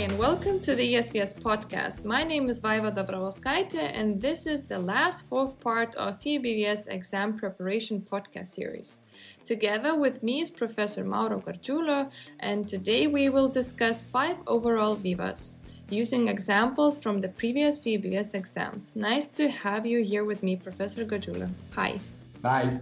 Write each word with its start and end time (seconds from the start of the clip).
and 0.00 0.18
welcome 0.18 0.58
to 0.60 0.74
the 0.74 0.94
ESVS 0.94 1.34
podcast. 1.34 2.06
My 2.06 2.24
name 2.24 2.48
is 2.48 2.62
Vaiva 2.62 2.90
Dobrovolskaite, 2.90 3.74
and 3.74 4.18
this 4.18 4.46
is 4.46 4.64
the 4.64 4.78
last 4.78 5.26
fourth 5.26 5.60
part 5.60 5.94
of 5.96 6.18
EBVS 6.20 6.88
exam 6.88 7.36
preparation 7.36 8.00
podcast 8.10 8.46
series. 8.46 9.00
Together 9.44 9.94
with 9.94 10.22
me 10.22 10.40
is 10.40 10.50
Professor 10.50 11.04
Mauro 11.04 11.38
Gargiulo, 11.38 12.10
and 12.38 12.66
today 12.66 13.08
we 13.08 13.28
will 13.28 13.50
discuss 13.50 14.02
five 14.02 14.38
overall 14.46 14.94
vivas 14.94 15.52
using 15.90 16.28
examples 16.28 16.96
from 16.96 17.20
the 17.20 17.28
previous 17.28 17.78
EBVS 17.80 18.34
exams. 18.34 18.96
Nice 18.96 19.28
to 19.28 19.50
have 19.50 19.84
you 19.84 20.02
here 20.02 20.24
with 20.24 20.42
me, 20.42 20.56
Professor 20.56 21.04
Gargiulo. 21.04 21.50
Hi. 21.74 22.00
Bye. 22.40 22.80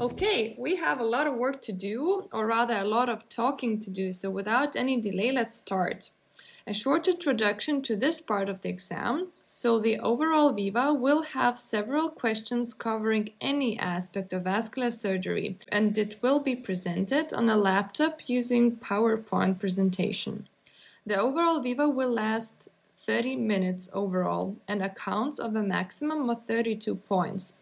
Okay, 0.00 0.54
we 0.56 0.76
have 0.76 1.00
a 1.00 1.04
lot 1.04 1.26
of 1.26 1.34
work 1.34 1.60
to 1.62 1.72
do, 1.72 2.28
or 2.32 2.46
rather, 2.46 2.76
a 2.76 2.84
lot 2.84 3.08
of 3.08 3.28
talking 3.28 3.80
to 3.80 3.90
do. 3.90 4.12
So, 4.12 4.30
without 4.30 4.76
any 4.76 5.00
delay, 5.00 5.32
let's 5.32 5.56
start. 5.56 6.10
A 6.68 6.72
short 6.72 7.08
introduction 7.08 7.82
to 7.82 7.96
this 7.96 8.20
part 8.20 8.48
of 8.48 8.60
the 8.60 8.68
exam. 8.68 9.32
So, 9.42 9.80
the 9.80 9.98
overall 9.98 10.52
Viva 10.52 10.94
will 10.94 11.22
have 11.22 11.58
several 11.58 12.10
questions 12.10 12.74
covering 12.74 13.30
any 13.40 13.76
aspect 13.76 14.32
of 14.32 14.44
vascular 14.44 14.92
surgery, 14.92 15.58
and 15.66 15.98
it 15.98 16.22
will 16.22 16.38
be 16.38 16.54
presented 16.54 17.34
on 17.34 17.50
a 17.50 17.56
laptop 17.56 18.28
using 18.28 18.76
PowerPoint 18.76 19.58
presentation. 19.58 20.46
The 21.06 21.18
overall 21.18 21.58
Viva 21.58 21.88
will 21.88 22.12
last 22.12 22.68
30 22.98 23.34
minutes 23.34 23.88
overall 23.92 24.58
and 24.68 24.80
accounts 24.80 25.40
of 25.40 25.56
a 25.56 25.62
maximum 25.62 26.30
of 26.30 26.44
32 26.44 26.94
points. 26.94 27.54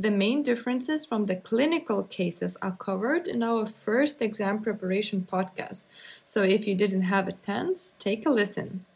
The 0.00 0.10
main 0.10 0.42
differences 0.42 1.04
from 1.04 1.26
the 1.26 1.36
clinical 1.36 2.04
cases 2.04 2.56
are 2.62 2.72
covered 2.72 3.28
in 3.28 3.42
our 3.42 3.66
first 3.66 4.22
exam 4.22 4.62
preparation 4.62 5.28
podcast. 5.30 5.88
So 6.24 6.42
if 6.42 6.66
you 6.66 6.74
didn't 6.74 7.02
have 7.02 7.28
a 7.28 7.32
chance, 7.44 7.94
take 7.98 8.24
a 8.24 8.30
listen. 8.30 8.86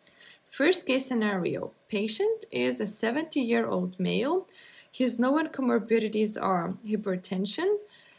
First 0.47 0.87
case 0.87 1.05
scenario 1.05 1.73
patient 1.91 2.47
is 2.51 2.81
a 2.81 2.87
70 2.87 3.39
year 3.39 3.67
old 3.67 4.01
male. 4.01 4.47
His 4.91 5.19
known 5.19 5.49
comorbidities 5.49 6.41
are 6.41 6.73
hypertension. 6.87 7.77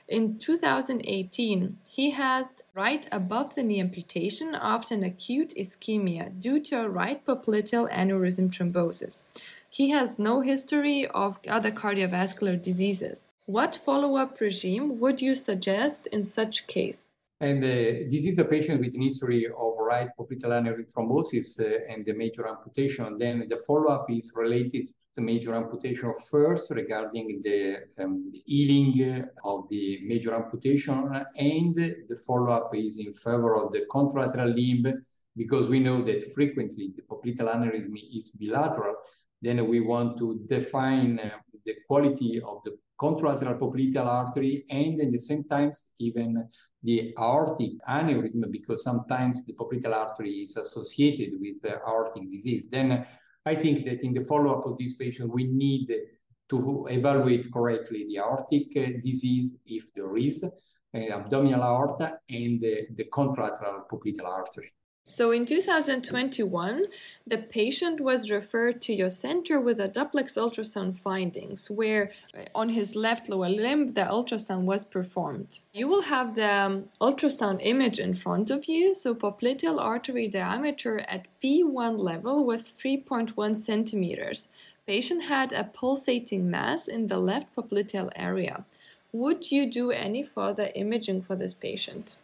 In 0.08 0.38
2018, 0.38 1.78
he 1.88 2.12
had 2.12 2.46
right 2.76 3.08
above 3.12 3.56
the 3.56 3.64
knee 3.64 3.80
amputation 3.80 4.54
after 4.54 4.94
an 4.94 5.02
acute 5.02 5.56
ischemia 5.58 6.40
due 6.40 6.60
to 6.60 6.82
a 6.82 6.90
right 6.90 7.26
popliteal 7.26 7.92
aneurysm 7.92 8.52
thrombosis. 8.52 9.24
He 9.70 9.90
has 9.90 10.20
no 10.20 10.42
history 10.42 11.08
of 11.08 11.40
other 11.48 11.72
cardiovascular 11.72 12.62
diseases. 12.62 13.28
What 13.46 13.76
follow-up 13.76 14.40
regime 14.40 15.00
would 15.00 15.22
you 15.22 15.36
suggest 15.36 16.08
in 16.08 16.24
such 16.24 16.68
case? 16.68 17.10
And 17.42 17.64
uh, 17.64 17.68
this 18.10 18.26
is 18.26 18.40
a 18.40 18.46
patient 18.46 18.80
with 18.80 18.96
an 18.96 19.02
history 19.02 19.46
of 19.46 19.76
right 19.78 20.10
popliteal 20.18 20.54
aneurysm 20.58 20.92
thrombosis 20.94 21.60
uh, 21.60 21.92
and 21.92 22.06
the 22.06 22.14
major 22.14 22.48
amputation. 22.48 23.18
Then 23.18 23.46
the 23.50 23.58
follow-up 23.68 24.06
is 24.10 24.32
related 24.36 24.88
to 24.88 24.94
the 25.16 25.22
major 25.22 25.54
amputation 25.54 26.14
first 26.30 26.72
regarding 26.72 27.42
the, 27.44 27.78
um, 28.00 28.32
the 28.34 28.42
healing 28.46 29.26
of 29.44 29.68
the 29.70 30.00
major 30.04 30.34
amputation 30.34 31.10
and 31.38 31.76
the 31.76 32.18
follow-up 32.26 32.70
is 32.74 32.98
in 32.98 33.14
favor 33.14 33.56
of 33.56 33.72
the 33.72 33.86
contralateral 33.90 34.54
limb 34.54 35.04
because 35.36 35.70
we 35.70 35.80
know 35.80 36.02
that 36.04 36.24
frequently 36.34 36.92
the 36.96 37.04
popliteal 37.04 37.54
aneurysm 37.54 37.96
is 38.14 38.30
bilateral 38.30 38.96
then 39.42 39.68
we 39.68 39.80
want 39.80 40.18
to 40.18 40.40
define 40.48 41.20
uh, 41.20 41.30
the 41.66 41.76
quality 41.88 42.42
of 42.42 42.62
the 42.64 42.78
contralateral 43.00 43.60
popliteal 43.60 44.06
artery 44.06 44.64
and 44.70 45.00
at 45.02 45.12
the 45.12 45.20
same 45.20 45.44
times 45.44 45.92
even 46.00 46.48
the 46.84 47.14
aortic 47.20 47.72
aneurysm 47.90 48.50
because 48.52 48.84
sometimes 48.84 49.46
the 49.46 49.54
popliteal 49.54 49.94
artery 49.94 50.32
is 50.32 50.56
associated 50.56 51.32
with 51.40 51.58
uh, 51.70 51.78
aortic 51.88 52.30
disease. 52.32 52.68
Then 52.70 52.92
uh, 52.92 53.06
I 53.46 53.56
think 53.56 53.86
that 53.86 54.04
in 54.04 54.14
the 54.14 54.22
follow-up 54.22 54.66
of 54.66 54.78
this 54.78 54.96
patient, 54.96 55.34
we 55.34 55.46
need 55.46 55.94
to 56.50 56.86
evaluate 56.90 57.52
correctly 57.52 58.06
the 58.08 58.20
aortic 58.20 58.72
disease 59.04 59.58
if 59.66 59.94
there 59.94 60.16
is, 60.16 60.44
abdominal 60.94 61.64
aorta, 61.64 62.20
and 62.30 62.62
the 62.62 63.06
contralateral 63.12 63.88
popliteal 63.92 64.26
artery. 64.26 64.75
So 65.08 65.30
in 65.30 65.46
2021, 65.46 66.86
the 67.28 67.38
patient 67.38 68.02
was 68.02 68.32
referred 68.32 68.82
to 68.82 68.94
your 68.94 69.12
center 69.12 69.60
with 69.60 69.80
a 69.80 69.88
duplex 69.88 70.34
ultrasound 70.34 70.96
findings, 70.96 71.70
where 71.70 72.12
uh, 72.36 72.46
on 72.56 72.70
his 72.70 72.96
left 72.96 73.30
lower 73.30 73.48
limb 73.48 73.90
the 73.90 74.02
ultrasound 74.02 74.64
was 74.64 74.84
performed. 74.84 75.60
You 75.74 75.88
will 75.88 76.02
have 76.02 76.34
the 76.34 76.52
um, 76.52 76.86
ultrasound 77.02 77.60
image 77.62 78.00
in 78.00 78.16
front 78.16 78.50
of 78.50 78.66
you. 78.66 78.96
So 78.96 79.14
popliteal 79.14 79.80
artery 79.80 80.28
diameter 80.28 80.98
at 81.08 81.28
P1 81.40 82.00
level 82.00 82.44
was 82.44 82.72
3.1 82.72 83.56
centimeters. 83.56 84.48
Patient 84.88 85.26
had 85.26 85.54
a 85.54 85.66
pulsating 85.66 86.50
mass 86.50 86.88
in 86.88 87.06
the 87.06 87.20
left 87.20 87.56
popliteal 87.56 88.10
area. 88.16 88.66
Would 89.12 89.52
you 89.52 89.72
do 89.72 89.92
any 89.92 90.24
further 90.24 90.72
imaging 90.74 91.22
for 91.22 91.36
this 91.36 91.54
patient? 91.54 92.16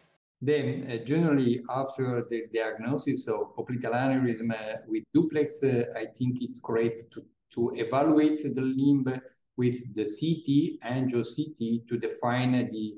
Then, 0.44 0.88
uh, 0.90 1.04
generally, 1.04 1.62
after 1.70 2.26
the 2.28 2.46
diagnosis 2.52 3.28
of 3.28 3.54
popliteal 3.56 3.94
aneurysm 3.94 4.50
uh, 4.52 4.78
with 4.88 5.04
duplex, 5.14 5.62
uh, 5.62 5.84
I 5.96 6.06
think 6.06 6.42
it's 6.42 6.58
correct 6.58 7.04
to, 7.12 7.24
to 7.54 7.72
evaluate 7.76 8.42
the 8.42 8.60
limb 8.60 9.06
with 9.56 9.94
the 9.94 10.02
CT, 10.02 10.80
angio 10.92 11.22
CT, 11.22 11.86
to 11.88 11.96
define 11.96 12.52
the 12.72 12.96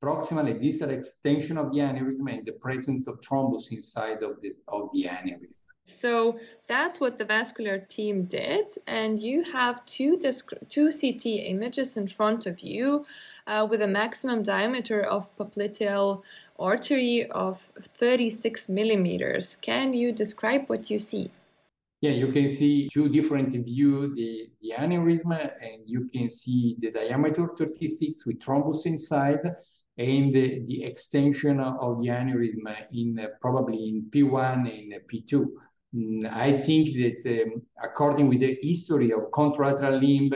proximal 0.00 0.48
and 0.48 0.60
distal 0.60 0.90
extension 0.90 1.58
of 1.58 1.72
the 1.72 1.80
aneurysm 1.80 2.32
and 2.32 2.46
the 2.46 2.52
presence 2.52 3.08
of 3.08 3.20
thrombus 3.22 3.72
inside 3.72 4.22
of 4.22 4.40
the, 4.40 4.52
of 4.68 4.88
the 4.92 5.04
aneurysm. 5.04 5.62
So 5.86 6.38
that's 6.68 7.00
what 7.00 7.18
the 7.18 7.24
vascular 7.24 7.78
team 7.78 8.24
did, 8.26 8.66
and 8.86 9.18
you 9.18 9.42
have 9.42 9.84
two, 9.84 10.16
two 10.68 10.90
CT 10.90 11.26
images 11.26 11.96
in 11.96 12.06
front 12.06 12.46
of 12.46 12.60
you 12.60 13.04
uh, 13.46 13.66
with 13.68 13.82
a 13.82 13.86
maximum 13.86 14.42
diameter 14.42 15.02
of 15.02 15.34
popliteal 15.36 16.22
artery 16.58 17.30
of 17.30 17.60
36 17.60 18.68
millimeters. 18.68 19.56
Can 19.56 19.92
you 19.92 20.12
describe 20.12 20.68
what 20.68 20.90
you 20.90 20.98
see? 20.98 21.30
Yeah, 22.00 22.10
you 22.10 22.28
can 22.28 22.50
see 22.50 22.88
two 22.92 23.08
different 23.08 23.50
view 23.64 24.14
the, 24.14 24.48
the 24.60 24.72
aneurysm 24.76 25.32
and 25.60 25.82
you 25.86 26.06
can 26.12 26.28
see 26.28 26.76
the 26.78 26.90
diameter 26.90 27.48
36 27.56 28.26
with 28.26 28.40
thrombus 28.40 28.84
inside 28.84 29.40
and 29.96 30.34
the, 30.34 30.64
the 30.66 30.84
extension 30.84 31.60
of 31.60 32.02
the 32.02 32.08
aneurysm 32.08 32.66
in 32.92 33.18
uh, 33.18 33.28
probably 33.40 33.88
in 33.88 34.06
P1 34.10 34.68
and 34.68 35.00
P2. 35.08 35.46
Mm, 35.94 36.30
I 36.32 36.60
think 36.60 36.88
that 36.98 37.44
um, 37.44 37.62
according 37.82 38.28
with 38.28 38.40
the 38.40 38.58
history 38.60 39.12
of 39.12 39.30
contralateral 39.30 40.00
limb, 40.00 40.32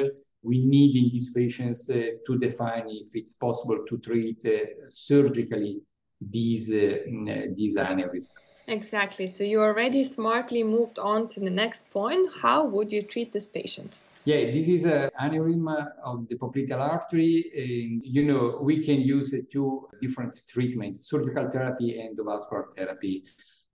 we 0.48 0.58
need 0.74 0.92
in 1.00 1.06
these 1.14 1.30
patients 1.40 1.90
uh, 1.90 1.94
to 2.26 2.38
define 2.38 2.86
if 2.88 3.10
it's 3.14 3.34
possible 3.34 3.78
to 3.88 3.94
treat 3.98 4.40
uh, 4.46 4.66
surgically 4.88 5.74
these, 6.20 6.66
uh, 6.70 7.46
these 7.58 7.76
aneurysms. 7.76 8.28
Exactly. 8.66 9.26
So 9.26 9.44
you 9.44 9.62
already 9.62 10.04
smartly 10.04 10.62
moved 10.62 10.98
on 10.98 11.28
to 11.28 11.40
the 11.40 11.54
next 11.62 11.90
point. 11.90 12.28
How 12.42 12.58
would 12.64 12.92
you 12.92 13.02
treat 13.02 13.32
this 13.32 13.46
patient? 13.46 14.00
Yeah, 14.24 14.44
this 14.56 14.68
is 14.68 14.84
an 14.84 15.08
aneurysm 15.18 15.68
of 16.04 16.28
the 16.28 16.36
popliteal 16.36 16.80
artery. 16.80 17.34
And, 17.64 18.02
you 18.04 18.24
know, 18.24 18.58
we 18.60 18.74
can 18.86 19.00
use 19.00 19.34
two 19.50 19.88
different 20.02 20.36
treatments, 20.46 21.08
surgical 21.08 21.50
therapy 21.50 21.98
and 21.98 22.18
vascular 22.22 22.66
therapy. 22.76 23.24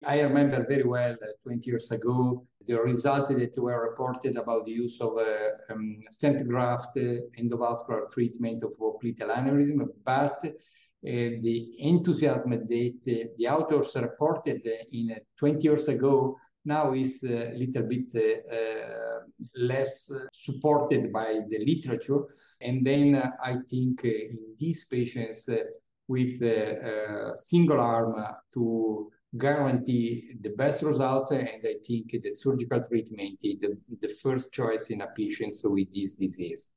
I 0.04 0.20
remember 0.20 0.64
very 0.68 0.84
well 0.84 1.12
uh, 1.12 1.26
20 1.42 1.66
years 1.66 1.90
ago 1.90 2.46
the 2.68 2.80
results 2.80 3.30
that 3.30 3.58
were 3.58 3.88
reported 3.88 4.36
about 4.36 4.66
the 4.66 4.72
use 4.72 5.00
of 5.00 5.16
uh, 5.16 5.72
um, 5.72 6.00
stent 6.08 6.46
graft 6.46 6.96
uh, 6.98 7.40
endovascular 7.40 8.10
treatment 8.10 8.62
of 8.62 8.76
popliteal 8.78 9.34
aneurysm, 9.34 9.86
but 10.04 10.38
uh, 10.44 10.50
the 11.02 11.76
enthusiasm 11.78 12.50
that 12.50 13.00
uh, 13.08 13.28
the 13.38 13.48
authors 13.48 13.96
reported 13.96 14.60
in 14.92 15.12
uh, 15.12 15.18
20 15.38 15.62
years 15.62 15.88
ago 15.88 16.36
now 16.64 16.92
is 16.92 17.24
a 17.24 17.52
little 17.56 17.84
bit 17.84 18.12
less 19.56 20.12
supported 20.32 21.10
by 21.10 21.40
the 21.48 21.64
literature. 21.64 22.24
And 22.60 22.86
then 22.86 23.14
I 23.42 23.56
think 23.70 24.04
in 24.04 24.54
these 24.58 24.84
patients 24.84 25.48
with 26.06 26.42
a 26.42 27.32
single 27.36 27.80
arm 27.80 28.22
to 28.52 29.10
guarantee 29.36 30.34
the 30.40 30.50
best 30.50 30.82
results. 30.82 31.30
And 31.30 31.48
I 31.64 31.74
think 31.86 32.10
the 32.22 32.32
surgical 32.32 32.82
treatment 32.82 33.38
is 33.42 33.58
the, 33.60 33.76
the 34.00 34.08
first 34.08 34.52
choice 34.52 34.90
in 34.90 35.00
a 35.00 35.06
patient 35.08 35.54
with 35.64 35.92
this 35.92 36.14
disease. 36.14 36.70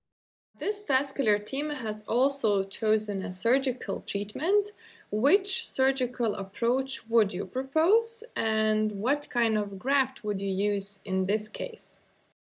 This 0.59 0.83
vascular 0.87 1.39
team 1.39 1.69
has 1.69 2.03
also 2.07 2.63
chosen 2.63 3.23
a 3.23 3.31
surgical 3.31 4.01
treatment. 4.01 4.71
Which 5.13 5.67
surgical 5.67 6.35
approach 6.35 7.05
would 7.09 7.33
you 7.33 7.45
propose, 7.45 8.23
and 8.37 8.93
what 8.93 9.29
kind 9.29 9.57
of 9.57 9.77
graft 9.77 10.23
would 10.23 10.39
you 10.39 10.47
use 10.47 11.01
in 11.03 11.25
this 11.25 11.49
case? 11.49 11.97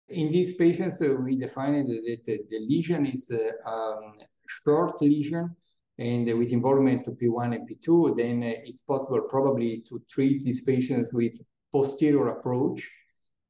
In 0.07 0.31
these 0.31 0.53
patients, 0.53 1.01
uh, 1.01 1.15
we 1.19 1.35
defined 1.35 1.89
that 1.89 2.21
the, 2.25 2.59
lesion 2.59 3.05
is 3.05 3.29
a 3.29 3.69
um, 3.69 4.13
short 4.47 5.01
lesion 5.01 5.53
and 5.97 6.25
with 6.37 6.51
involvement 6.51 7.05
to 7.05 7.11
P1 7.11 7.55
and 7.55 7.69
P2, 7.69 8.17
then 8.17 8.43
it's 8.43 8.83
possible 8.83 9.21
probably 9.29 9.83
to 9.89 10.01
treat 10.09 10.43
these 10.43 10.63
patients 10.63 11.13
with 11.13 11.33
posterior 11.71 12.27
approach. 12.29 12.89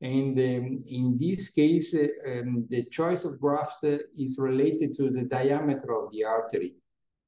And 0.01 0.37
um, 0.37 0.83
in 0.87 1.17
this 1.19 1.49
case, 1.49 1.93
um, 1.93 2.65
the 2.69 2.85
choice 2.85 3.23
of 3.23 3.39
graft 3.39 3.83
is 3.83 4.35
related 4.39 4.95
to 4.97 5.11
the 5.11 5.23
diameter 5.23 5.93
of 5.95 6.11
the 6.11 6.23
artery. 6.23 6.75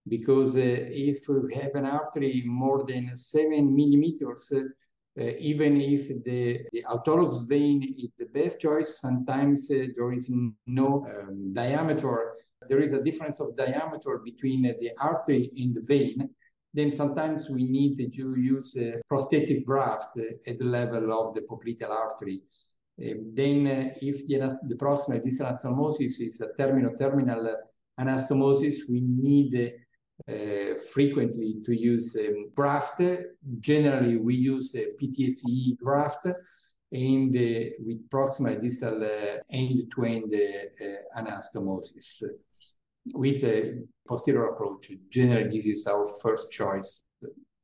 Because 0.07 0.55
uh, 0.55 0.59
if 0.59 1.29
we 1.29 1.53
have 1.53 1.75
an 1.75 1.85
artery 1.85 2.43
more 2.45 2.83
than 2.85 3.15
seven 3.15 3.73
millimeters, 3.73 4.51
uh, 4.51 5.23
even 5.39 5.79
if 5.79 6.07
the, 6.25 6.65
the 6.71 6.83
autologous 6.89 7.47
vein 7.47 7.83
is 7.83 8.09
the 8.17 8.25
best 8.25 8.59
choice, 8.59 8.99
sometimes 8.99 9.69
uh, 9.69 9.85
there 9.95 10.11
is 10.11 10.31
no 10.65 11.05
um, 11.05 11.53
diameter. 11.53 12.32
There 12.67 12.81
is 12.81 12.93
a 12.93 13.03
difference 13.03 13.39
of 13.39 13.55
diameter 13.55 14.21
between 14.23 14.65
uh, 14.65 14.73
the 14.79 14.91
artery 14.99 15.51
and 15.57 15.75
the 15.75 15.81
vein. 15.81 16.29
Then 16.73 16.91
sometimes 16.91 17.49
we 17.49 17.65
need 17.65 17.97
to 17.97 18.35
use 18.35 18.75
a 18.77 19.01
prosthetic 19.07 19.65
graft 19.65 20.17
at 20.47 20.57
the 20.57 20.65
level 20.65 21.13
of 21.13 21.35
the 21.35 21.41
popliteal 21.41 21.91
artery. 21.91 22.41
Um, 22.99 23.31
then 23.33 23.67
uh, 23.67 23.93
if 24.01 24.27
the, 24.27 24.37
the 24.67 24.75
proximal 24.75 25.23
distal 25.23 25.47
anastomosis 25.47 26.21
is 26.21 26.41
a 26.41 26.55
terminal-terminal 26.57 27.55
anastomosis, 27.99 28.89
we 28.89 29.01
need 29.01 29.73
uh, 30.27 30.75
frequently 30.91 31.55
to 31.65 31.75
use 31.75 32.15
um, 32.15 32.51
graft. 32.55 33.01
Generally, 33.59 34.17
we 34.17 34.35
use 34.35 34.75
a 34.75 34.87
PTFE 34.99 35.77
graft 35.77 36.27
and 36.93 37.35
uh, 37.35 37.69
with 37.79 38.07
proximal 38.09 38.61
distal 38.61 39.03
uh, 39.03 39.39
end-to-end 39.49 40.33
uh, 40.33 41.19
anastomosis 41.19 42.23
with 43.13 43.43
a 43.43 43.83
posterior 44.07 44.47
approach. 44.47 44.91
Generally, 45.09 45.49
this 45.49 45.65
is 45.65 45.87
our 45.87 46.07
first 46.21 46.51
choice 46.51 47.03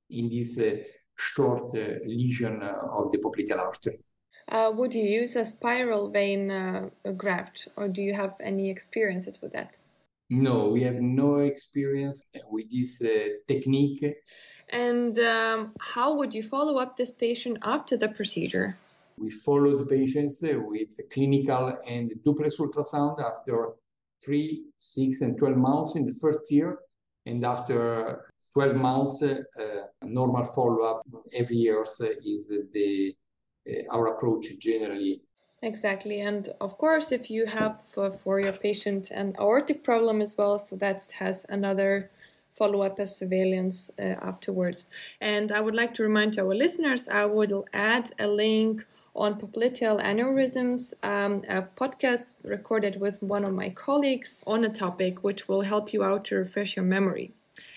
in 0.10 0.30
this 0.30 0.60
uh, 0.60 0.78
short 1.18 1.74
uh, 1.76 2.00
lesion 2.06 2.62
of 2.62 3.12
the 3.12 3.18
popliteal 3.18 3.60
artery. 3.60 4.00
would 4.74 4.94
you 4.94 5.04
use 5.04 5.36
a 5.36 5.46
spiral 5.46 6.10
vein 6.10 6.92
graft, 7.18 7.68
or 7.78 7.88
do 7.88 8.02
you 8.02 8.14
have 8.14 8.36
any 8.42 8.70
experiences 8.70 9.42
with 9.42 9.54
that? 9.54 9.80
No, 10.30 10.70
we 10.70 10.84
have 10.84 11.02
no 11.02 11.40
experience 11.40 12.24
with 12.50 12.70
this 12.70 13.02
uh, 13.02 13.30
technique. 13.48 14.06
And 14.70 15.18
um, 15.18 15.74
how 15.80 16.16
would 16.16 16.34
you 16.36 16.44
follow 16.44 16.78
up 16.78 16.96
this 16.96 17.12
patient 17.12 17.58
after 17.64 17.98
the 17.98 18.10
procedure? 18.10 18.76
We 19.18 19.32
follow 19.32 19.76
the 19.76 19.86
patients 19.86 20.44
uh, 20.44 20.60
with 20.60 20.90
clinical 21.12 21.76
and 21.88 22.12
duplex 22.24 22.58
ultrasound 22.58 23.20
after 23.20 23.70
three, 24.24 24.64
six, 24.78 25.22
and 25.22 25.38
12 25.38 25.58
months 25.58 25.96
in 25.96 26.06
the 26.06 26.14
first 26.14 26.52
year. 26.52 26.80
And 27.26 27.44
after 27.46 28.26
12 28.54 28.76
months, 28.76 29.22
uh, 29.22 29.36
normal 30.04 30.46
follow 30.46 30.84
up 30.84 31.04
every 31.34 31.58
year 31.58 31.82
is 31.82 31.98
the, 32.74 33.16
uh, 33.70 33.96
our 33.96 34.08
approach 34.08 34.48
generally 34.60 35.22
Exactly. 35.62 36.22
And 36.22 36.50
of 36.62 36.78
course, 36.78 37.12
if 37.12 37.30
you 37.30 37.46
have 37.46 37.82
uh, 37.98 38.10
for 38.10 38.40
your 38.40 38.54
patient 38.54 39.12
an 39.12 39.36
aortic 39.38 39.84
problem 39.84 40.22
as 40.22 40.38
well, 40.38 40.58
so 40.58 40.76
that 40.78 41.02
has 41.20 41.46
another 41.50 42.10
follow 42.52 42.82
up 42.82 43.00
as 43.00 43.16
surveillance 43.16 43.92
uh, 44.00 44.16
afterwards. 44.22 44.90
And 45.20 45.52
I 45.52 45.60
would 45.60 45.76
like 45.76 45.94
to 45.96 46.04
remind 46.04 46.40
our 46.40 46.56
listeners, 46.56 47.08
I 47.10 47.26
will 47.26 47.66
add 47.74 48.12
a 48.20 48.28
link 48.28 48.86
on 49.20 49.40
popliteal 49.40 50.02
aneurysms, 50.02 50.94
um, 51.04 51.44
a 51.50 51.62
podcast 51.62 52.34
recorded 52.44 53.00
with 53.00 53.22
one 53.22 53.44
of 53.44 53.54
my 53.54 53.70
colleagues 53.70 54.44
on 54.48 54.64
a 54.64 54.70
topic 54.70 55.24
which 55.24 55.48
will 55.48 55.62
help 55.62 55.94
you 55.94 56.04
out 56.04 56.26
to 56.26 56.36
refresh 56.36 56.76
your 56.76 56.86
memory. 56.86 57.32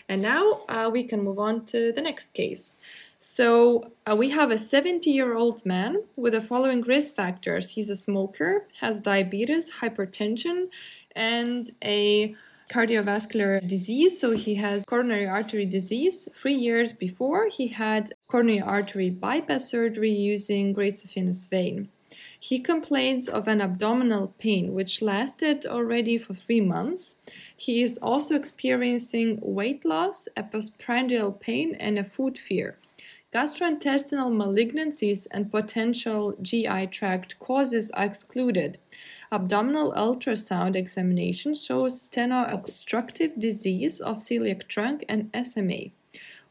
And 0.09 0.23
now 0.23 0.61
uh, 0.69 0.91
we 0.93 1.05
can 1.05 1.23
move 1.23 1.39
on 1.39 1.67
to 1.67 1.93
the 1.93 2.01
next 2.01 2.35
case. 2.35 2.73
So 3.19 3.93
uh, 4.05 4.17
we 4.17 4.31
have 4.31 4.51
a 4.51 4.59
70 4.59 5.11
year 5.11 5.37
old 5.37 5.65
man 5.65 6.03
with 6.17 6.33
the 6.33 6.41
following 6.41 6.83
risk 6.83 7.15
factors. 7.15 7.71
He's 7.71 7.91
a 7.91 7.97
smoker, 7.97 8.67
has 8.81 9.01
diabetes, 9.01 9.71
hypertension, 9.81 10.69
and 11.15 11.71
a 11.85 12.35
cardiovascular 12.73 13.67
disease. 13.67 14.19
So 14.19 14.31
he 14.31 14.55
has 14.57 14.87
coronary 14.87 15.27
artery 15.27 15.67
disease. 15.67 16.29
Three 16.35 16.55
years 16.55 16.93
before, 16.93 17.49
he 17.49 17.69
had 17.69 18.15
coronary 18.29 18.61
artery 18.61 19.11
bypass 19.11 19.69
surgery 19.69 20.11
using 20.11 20.73
great 20.73 20.95
saphenous 20.95 21.49
vein. 21.49 21.89
He 22.39 22.59
complains 22.59 23.29
of 23.29 23.47
an 23.47 23.61
abdominal 23.61 24.35
pain 24.39 24.75
which 24.75 25.01
lasted 25.03 25.65
already 25.65 26.19
for 26.19 26.35
three 26.35 26.61
months. 26.61 27.17
He 27.57 27.83
is 27.83 27.99
also 27.99 28.35
experiencing 28.35 29.39
weight 29.43 29.85
loss, 29.85 30.27
a 30.37 30.43
postprandial 30.43 31.33
pain, 31.33 31.77
and 31.79 31.99
a 31.99 32.05
food 32.05 32.37
fear. 32.39 32.79
Gastrointestinal 33.33 34.31
malignancies 34.31 35.27
and 35.31 35.51
potential 35.51 36.35
GI 36.43 36.89
tract 36.89 37.39
causes 37.39 37.91
are 37.93 38.05
excluded. 38.05 38.79
Abdominal 39.33 39.93
ultrasound 39.93 40.77
examination 40.77 41.55
shows 41.55 42.03
steno-obstructive 42.03 43.33
disease 43.39 43.99
of 44.03 44.19
celiac 44.19 44.69
trunk 44.69 45.07
and 45.09 45.31
SMA. 45.43 45.85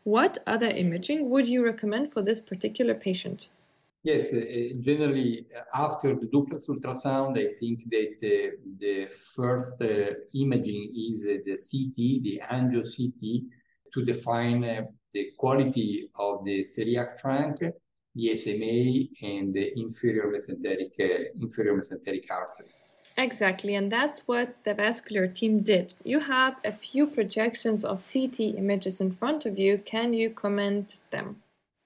What 0.03 0.39
other 0.47 0.65
imaging 0.65 1.29
would 1.29 1.47
you 1.47 1.63
recommend 1.63 2.11
for 2.11 2.23
this 2.23 2.41
particular 2.41 2.95
patient? 2.95 3.49
Yes, 4.03 4.33
uh, 4.33 4.37
uh 4.37 4.81
generally 4.81 5.45
uh, 5.55 5.85
after 5.85 6.15
the 6.15 6.25
duplex 6.25 6.65
ultrasound, 6.65 7.37
I 7.37 7.53
think 7.59 7.83
that 7.91 8.15
uh, 8.23 8.57
the 8.79 9.05
first 9.35 9.79
uh, 9.83 10.15
imaging 10.33 10.91
is 11.07 11.23
uh, 11.23 11.37
the 11.45 11.57
CT, 11.67 11.97
the 12.23 12.41
angio 12.49 12.81
CT, 12.81 13.43
to 13.93 14.03
define 14.03 14.61
the 15.13 15.31
quality 15.37 16.09
of 16.15 16.43
the 16.45 16.61
celiac 16.61 17.21
trunk, 17.21 17.59
the 18.15 18.35
SMA, 18.35 19.27
and 19.27 19.53
the 19.53 19.71
inferior 19.79 20.31
mesenteric, 20.31 20.99
uh, 20.99 21.29
inferior 21.39 21.73
mesenteric 21.73 22.25
artery. 22.29 22.69
Exactly, 23.17 23.75
and 23.75 23.91
that's 23.91 24.27
what 24.27 24.63
the 24.63 24.73
vascular 24.73 25.27
team 25.27 25.61
did. 25.61 25.93
You 26.03 26.19
have 26.19 26.55
a 26.63 26.71
few 26.71 27.07
projections 27.07 27.83
of 27.83 28.01
CT 28.01 28.39
images 28.57 29.01
in 29.01 29.11
front 29.11 29.45
of 29.45 29.59
you. 29.59 29.77
Can 29.77 30.13
you 30.13 30.29
comment 30.29 31.01
them? 31.09 31.37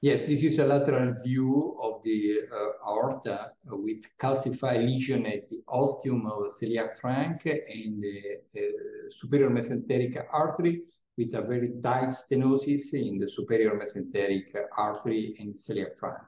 Yes, 0.01 0.22
this 0.24 0.44
is 0.44 0.60
a 0.60 0.66
lateral 0.68 1.16
view 1.24 1.75
of 1.81 2.04
the 2.04 2.42
uh, 2.54 2.89
aorta 2.89 3.51
with 3.72 4.04
calcified 4.19 4.86
lesion 4.86 5.25
at 5.25 5.50
the 5.50 5.63
ostium 5.68 6.27
of 6.27 6.44
the 6.44 6.50
celiac 6.50 7.00
trunk 7.00 7.45
and 7.45 8.04
the 8.04 8.22
uh, 8.56 9.10
superior 9.10 9.50
mesenteric 9.50 10.24
artery 10.32 10.84
with 11.17 11.34
a 11.34 11.41
very 11.41 11.72
tight 11.81 12.10
stenosis 12.10 12.93
in 12.93 13.17
the 13.17 13.29
superior 13.29 13.72
mesenteric 13.72 14.53
artery 14.77 15.36
and 15.39 15.53
celiac 15.53 15.98
trunk. 15.98 16.27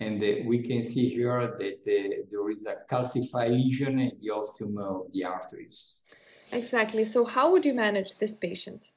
And 0.00 0.22
uh, 0.22 0.44
we 0.46 0.60
can 0.60 0.82
see 0.82 1.08
here 1.08 1.40
that 1.40 1.80
uh, 1.86 2.22
there 2.30 2.50
is 2.50 2.66
a 2.66 2.76
calcified 2.90 3.50
lesion 3.50 3.98
in 3.98 4.12
the 4.20 4.30
ostium 4.30 4.76
of 4.78 5.12
the 5.12 5.24
arteries. 5.24 6.04
Exactly. 6.50 7.04
So, 7.04 7.24
how 7.24 7.52
would 7.52 7.64
you 7.64 7.74
manage 7.74 8.18
this 8.18 8.34
patient? 8.34 8.90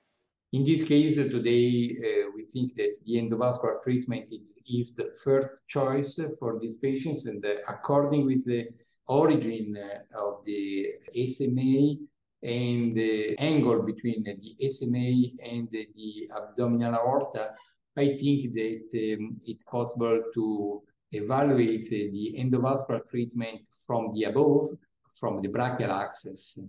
In 0.52 0.64
this 0.64 0.84
case, 0.84 1.18
uh, 1.18 1.24
today 1.24 1.96
uh, 2.00 2.32
we 2.36 2.46
think 2.46 2.76
that 2.76 2.96
the 3.06 3.14
endovascular 3.16 3.82
treatment 3.84 4.30
is 4.68 4.96
the 4.96 5.12
first 5.24 5.62
choice 5.68 6.20
for 6.40 6.60
these 6.60 6.78
patients, 6.78 7.26
and 7.28 7.46
uh, 7.46 7.56
according 7.68 8.26
with 8.26 8.46
the 8.46 8.68
origin 9.08 9.78
uh, 9.78 10.28
of 10.28 10.46
the 10.46 10.88
SMA 11.28 11.98
and 12.44 12.96
the 12.96 13.36
angle 13.40 13.82
between 13.82 14.24
the 14.24 14.70
SMA 14.70 15.34
and 15.44 15.70
the 15.72 16.30
abdominal 16.36 16.96
aorta, 16.96 17.52
I 17.98 18.18
think 18.18 18.54
that 18.54 19.16
um, 19.18 19.38
it's 19.46 19.66
possible 19.66 20.22
to 20.34 20.84
evaluate 21.12 21.90
the 21.90 22.36
endovascular 22.38 23.06
treatment 23.10 23.62
from 23.86 24.14
the 24.14 24.26
above, 24.26 24.70
from 25.10 25.42
the 25.42 25.48
brachial 25.48 25.92
axis. 25.92 26.60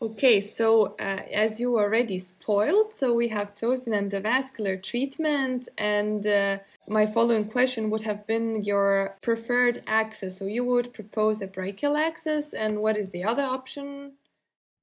Okay, 0.00 0.40
so 0.40 0.94
uh, 1.00 1.22
as 1.32 1.58
you 1.58 1.76
already 1.76 2.18
spoiled, 2.18 2.92
so 2.92 3.14
we 3.14 3.26
have 3.28 3.56
chosen 3.56 3.92
endovascular 3.92 4.80
treatment, 4.80 5.68
and 5.76 6.24
uh, 6.24 6.58
my 6.86 7.04
following 7.04 7.44
question 7.44 7.90
would 7.90 8.02
have 8.02 8.24
been 8.28 8.62
your 8.62 9.16
preferred 9.22 9.82
axis. 9.88 10.38
So 10.38 10.46
you 10.46 10.64
would 10.64 10.94
propose 10.94 11.42
a 11.42 11.48
brachial 11.48 11.96
axis, 11.96 12.54
and 12.54 12.80
what 12.80 12.96
is 12.96 13.10
the 13.10 13.24
other 13.24 13.42
option? 13.42 14.12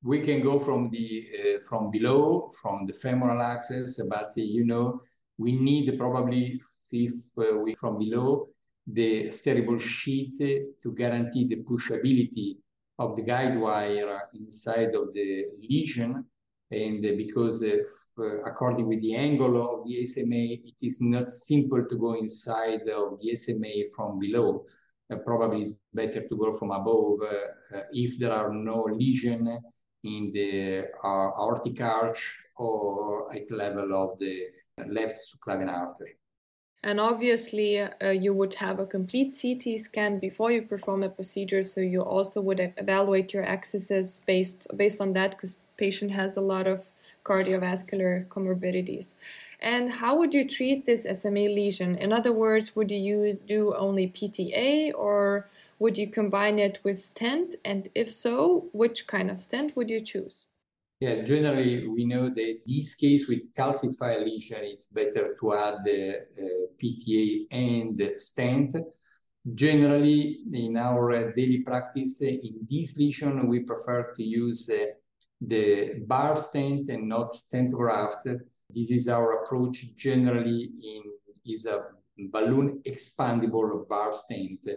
We 0.06 0.20
can 0.20 0.42
go 0.42 0.60
from 0.60 0.92
the 0.92 1.08
uh, 1.40 1.60
from 1.68 1.90
below 1.90 2.52
from 2.62 2.86
the 2.86 2.94
femoral 2.94 3.42
axis 3.42 4.00
but 4.08 4.34
uh, 4.38 4.42
you 4.56 4.64
know 4.64 5.02
we 5.38 5.52
need 5.54 5.98
probably 5.98 6.62
if 6.92 7.12
uh, 7.40 7.74
from 7.76 7.98
below 7.98 8.48
the 8.86 9.30
steerable 9.30 9.80
sheath 9.80 10.38
to 10.82 10.94
guarantee 10.94 11.48
the 11.48 11.64
pushability 11.64 12.58
of 13.00 13.16
the 13.16 13.24
guide 13.24 13.58
wire 13.60 14.30
inside 14.36 14.94
of 14.96 15.12
the 15.14 15.46
lesion. 15.68 16.24
And 16.72 17.02
because 17.02 17.62
if, 17.62 17.88
uh, 18.20 18.44
according 18.44 18.88
with 18.88 19.02
the 19.02 19.16
angle 19.16 19.56
of 19.62 19.88
the 19.88 20.06
SMA 20.06 20.46
it 20.70 20.76
is 20.82 21.00
not 21.02 21.34
simple 21.34 21.84
to 21.90 21.98
go 21.98 22.14
inside 22.14 22.88
of 22.90 23.20
the 23.20 23.36
SMA 23.36 23.90
from 23.96 24.20
below. 24.20 24.66
Uh, 25.12 25.18
probably 25.18 25.62
it's 25.62 25.74
better 25.94 26.28
to 26.28 26.36
go 26.36 26.52
from 26.54 26.72
above 26.72 27.20
uh, 27.22 27.82
if 27.92 28.20
there 28.20 28.32
are 28.32 28.52
no 28.52 28.88
lesion 28.92 29.60
in 30.06 30.32
the 30.32 30.86
uh, 31.04 31.30
aortic 31.42 31.82
arch 31.82 32.38
or 32.58 33.34
at 33.36 33.50
level 33.52 33.94
of 33.96 34.20
the 34.20 34.48
left 34.88 35.18
subclavian 35.18 35.72
artery. 35.72 36.16
And 36.84 37.00
obviously, 37.00 37.80
uh, 37.80 38.12
you 38.12 38.32
would 38.36 38.54
have 38.56 38.80
a 38.80 38.86
complete 38.86 39.34
CT 39.42 39.80
scan 39.80 40.20
before 40.20 40.52
you 40.52 40.62
perform 40.62 41.02
a 41.02 41.10
procedure, 41.10 41.64
so 41.64 41.82
you 41.82 42.02
also 42.02 42.42
would 42.42 42.60
evaluate 42.78 43.34
your 43.34 43.44
accesses 43.44 44.22
based 44.28 44.68
based 44.78 45.02
on 45.02 45.14
that, 45.14 45.32
because 45.32 45.58
patient 45.78 46.12
has 46.12 46.38
a 46.38 46.42
lot 46.42 46.68
of 46.68 46.92
cardiovascular 47.24 48.28
comorbidities. 48.28 49.16
And 49.60 49.90
how 49.90 50.16
would 50.20 50.36
you 50.36 50.48
treat 50.48 50.86
this 50.86 51.08
SMA 51.12 51.48
lesion? 51.50 51.96
In 51.96 52.14
other 52.14 52.32
words, 52.32 52.76
would 52.76 52.92
you 52.92 53.34
do 53.48 53.74
only 53.74 54.08
PTA 54.08 54.94
or 54.94 55.50
would 55.80 55.98
you 55.98 56.10
combine 56.10 56.60
it 56.60 56.80
with 56.84 57.00
stent? 57.00 57.56
And 57.66 57.90
if 57.96 58.10
so, 58.10 58.70
which 58.74 59.08
kind 59.08 59.30
of 59.30 59.40
stent 59.40 59.76
would 59.76 59.90
you 59.90 60.02
choose? 60.02 60.48
Yeah, 61.00 61.22
generally 61.24 61.88
we 61.88 62.06
know 62.06 62.30
that 62.30 62.60
this 62.66 62.96
case 62.96 63.28
with 63.28 63.54
calcified 63.54 64.24
lesion, 64.24 64.60
it's 64.62 64.88
better 64.88 65.36
to 65.40 65.54
add 65.54 65.76
the 65.84 66.16
uh, 66.16 66.68
PTA 66.82 67.48
and 67.52 68.20
stent. 68.20 68.76
Generally, 69.54 70.40
in 70.54 70.78
our 70.78 71.34
daily 71.34 71.60
practice, 71.60 72.20
uh, 72.22 72.26
in 72.26 72.66
this 72.68 72.98
lesion, 72.98 73.48
we 73.48 73.60
prefer 73.60 74.12
to 74.14 74.24
use 74.24 74.70
uh, 74.70 74.86
the 75.42 76.02
bare 76.08 76.36
stent 76.38 76.88
and 76.88 77.08
not 77.10 77.34
stent 77.34 77.72
graft. 77.72 78.26
This 78.70 78.90
is 78.90 79.08
our 79.08 79.44
approach 79.44 79.96
generally 79.96 80.72
in 80.82 81.04
is 81.46 81.66
a 81.66 81.84
balloon 82.18 82.82
expandable 82.88 83.88
bare 83.88 84.14
stent 84.14 84.68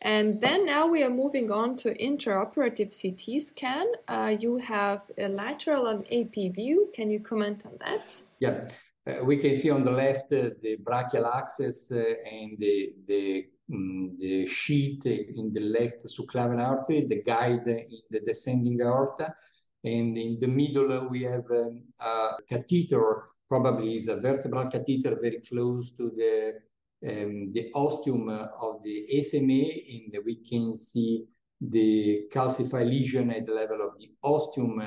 and 0.00 0.40
then 0.40 0.64
now 0.64 0.86
we 0.86 1.02
are 1.02 1.10
moving 1.10 1.50
on 1.50 1.76
to 1.78 1.94
intraoperative 1.98 2.90
CT 2.94 3.40
scan. 3.40 3.86
Uh, 4.06 4.36
you 4.38 4.56
have 4.58 5.02
a 5.18 5.28
lateral 5.28 5.86
and 5.88 6.04
AP 6.12 6.54
view. 6.54 6.90
Can 6.94 7.10
you 7.10 7.20
comment 7.20 7.66
on 7.66 7.76
that? 7.80 8.22
Yeah, 8.38 8.68
uh, 9.06 9.24
we 9.24 9.36
can 9.38 9.56
see 9.56 9.70
on 9.70 9.82
the 9.82 9.90
left 9.90 10.32
uh, 10.32 10.50
the 10.62 10.76
brachial 10.84 11.26
axis 11.26 11.90
uh, 11.90 12.14
and 12.30 12.56
the, 12.60 12.90
the, 13.08 13.46
um, 13.72 14.16
the 14.20 14.46
sheath 14.46 15.04
in 15.04 15.50
the 15.52 15.60
left 15.60 16.04
subclavian 16.06 16.64
artery, 16.64 17.06
the 17.06 17.22
guide 17.22 17.66
in 17.66 18.00
the 18.08 18.20
descending 18.20 18.80
aorta. 18.80 19.34
And 19.82 20.16
in 20.16 20.38
the 20.40 20.48
middle, 20.48 21.08
we 21.08 21.22
have 21.22 21.44
um, 21.50 21.82
a 22.00 22.36
catheter, 22.48 23.24
probably 23.48 23.96
is 23.96 24.08
a 24.08 24.20
vertebral 24.20 24.70
catheter 24.70 25.18
very 25.20 25.40
close 25.40 25.90
to 25.92 26.12
the 26.16 26.60
um, 27.06 27.52
the 27.52 27.70
ostium 27.74 28.28
uh, 28.28 28.46
of 28.60 28.82
the 28.82 29.22
SMA, 29.22 29.62
and 29.94 30.24
we 30.24 30.36
can 30.36 30.76
see 30.76 31.24
the 31.60 32.24
calcified 32.32 32.88
lesion 32.88 33.30
at 33.30 33.46
the 33.46 33.52
level 33.52 33.82
of 33.82 33.98
the 33.98 34.10
ostium 34.22 34.80
uh, 34.80 34.86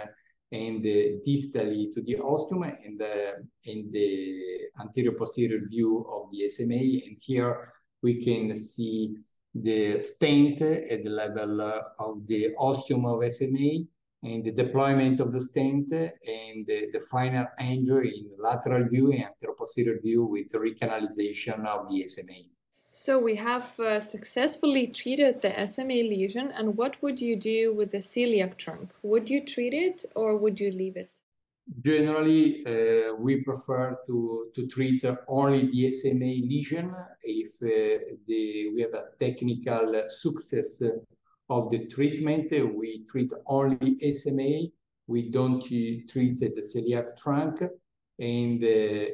and 0.52 0.84
distally 1.26 1.92
to 1.94 2.02
the 2.02 2.18
ostium 2.18 2.64
and 2.64 3.00
the, 3.00 3.34
and 3.66 3.92
the 3.94 4.38
anterior 4.82 5.14
posterior 5.14 5.62
view 5.70 6.06
of 6.12 6.30
the 6.32 6.48
SMA. 6.50 6.76
And 6.76 7.18
here 7.22 7.70
we 8.02 8.24
can 8.24 8.54
see 8.58 9.16
the 9.54 9.98
stent 10.00 10.62
at 10.62 11.04
the 11.04 11.10
level 11.10 11.62
of 12.00 12.28
the 12.28 12.54
ostium 12.58 13.06
of 13.06 13.24
SMA 13.32 13.86
and 14.24 14.46
the 14.46 14.52
deployment 14.52 15.20
of 15.20 15.32
the 15.32 15.42
stent 15.42 15.92
and 15.92 16.68
the, 16.68 16.88
the 16.94 17.00
final 17.12 17.46
angio 17.60 18.04
in 18.04 18.30
lateral 18.38 18.88
view 18.88 19.12
and 19.12 19.24
anteroposterior 19.24 20.02
view 20.02 20.26
with 20.26 20.52
recanalization 20.52 21.66
of 21.66 21.90
the 21.90 22.08
SMA. 22.08 22.44
So 22.94 23.18
we 23.18 23.36
have 23.36 23.80
uh, 23.80 24.00
successfully 24.00 24.86
treated 24.86 25.42
the 25.42 25.66
SMA 25.66 26.04
lesion 26.14 26.52
and 26.52 26.78
what 26.78 27.02
would 27.02 27.22
you 27.22 27.36
do 27.36 27.74
with 27.74 27.92
the 27.92 28.00
celiac 28.00 28.58
trunk? 28.58 28.92
Would 29.02 29.30
you 29.30 29.46
treat 29.46 29.74
it 29.74 30.06
or 30.14 30.38
would 30.38 30.60
you 30.60 30.72
leave 30.72 30.98
it? 30.98 31.22
Generally, 31.86 32.66
uh, 32.66 33.16
we 33.16 33.44
prefer 33.44 33.98
to, 34.06 34.52
to 34.54 34.68
treat 34.68 35.06
only 35.28 35.72
the 35.72 35.92
SMA 35.92 36.46
lesion 36.50 36.94
if 37.24 37.56
uh, 37.64 38.04
the, 38.28 38.72
we 38.76 38.82
have 38.82 38.94
a 38.94 39.06
technical 39.18 40.04
success 40.10 40.84
of 41.52 41.70
the 41.70 41.86
treatment. 41.88 42.50
We 42.52 43.04
treat 43.04 43.32
only 43.46 44.14
SMA. 44.14 44.72
We 45.08 45.30
don't 45.30 45.62
treat 45.62 46.40
the 46.40 46.66
celiac 46.72 47.18
trunk. 47.18 47.62
And 48.18 48.64
uh, 48.64 49.12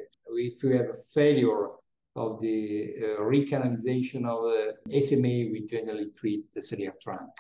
if 0.48 0.64
we 0.64 0.78
have 0.78 0.90
a 0.90 1.02
failure 1.16 1.70
of 2.16 2.40
the 2.40 2.94
uh, 3.02 3.22
recanalization 3.22 4.22
of 4.34 4.40
uh, 4.46 5.02
SMA, 5.02 5.36
we 5.52 5.66
generally 5.68 6.10
treat 6.20 6.44
the 6.54 6.62
celiac 6.62 7.02
trunk. 7.02 7.32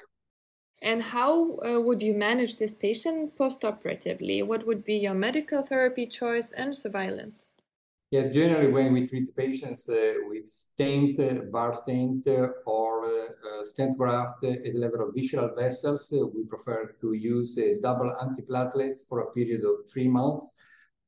And 0.81 1.01
how 1.01 1.57
uh, 1.57 1.81
would 1.81 2.01
you 2.01 2.13
manage 2.13 2.57
this 2.57 2.73
patient 2.73 3.35
postoperatively? 3.37 4.45
What 4.45 4.65
would 4.65 4.83
be 4.83 4.95
your 4.95 5.15
medical 5.15 5.61
therapy 5.63 6.07
choice 6.07 6.53
and 6.53 6.75
surveillance? 6.75 7.56
Yes, 8.09 8.29
generally 8.29 8.71
when 8.71 8.93
we 8.93 9.05
treat 9.05 9.35
patients 9.35 9.89
uh, 9.89 10.13
with 10.29 10.49
stent, 10.49 11.17
bare 11.51 11.73
stent, 11.73 12.25
or 12.65 13.05
uh, 13.05 13.65
stent 13.65 13.97
graft 13.97 14.41
at 14.45 14.63
the 14.63 14.71
level 14.79 15.01
of 15.01 15.13
visceral 15.13 15.53
vessels, 15.53 16.13
uh, 16.13 16.25
we 16.33 16.45
prefer 16.45 16.95
to 17.01 17.11
use 17.11 17.59
uh, 17.59 17.81
double 17.83 18.13
antiplatelets 18.21 19.05
for 19.09 19.19
a 19.19 19.31
period 19.31 19.61
of 19.65 19.89
three 19.91 20.07
months. 20.07 20.55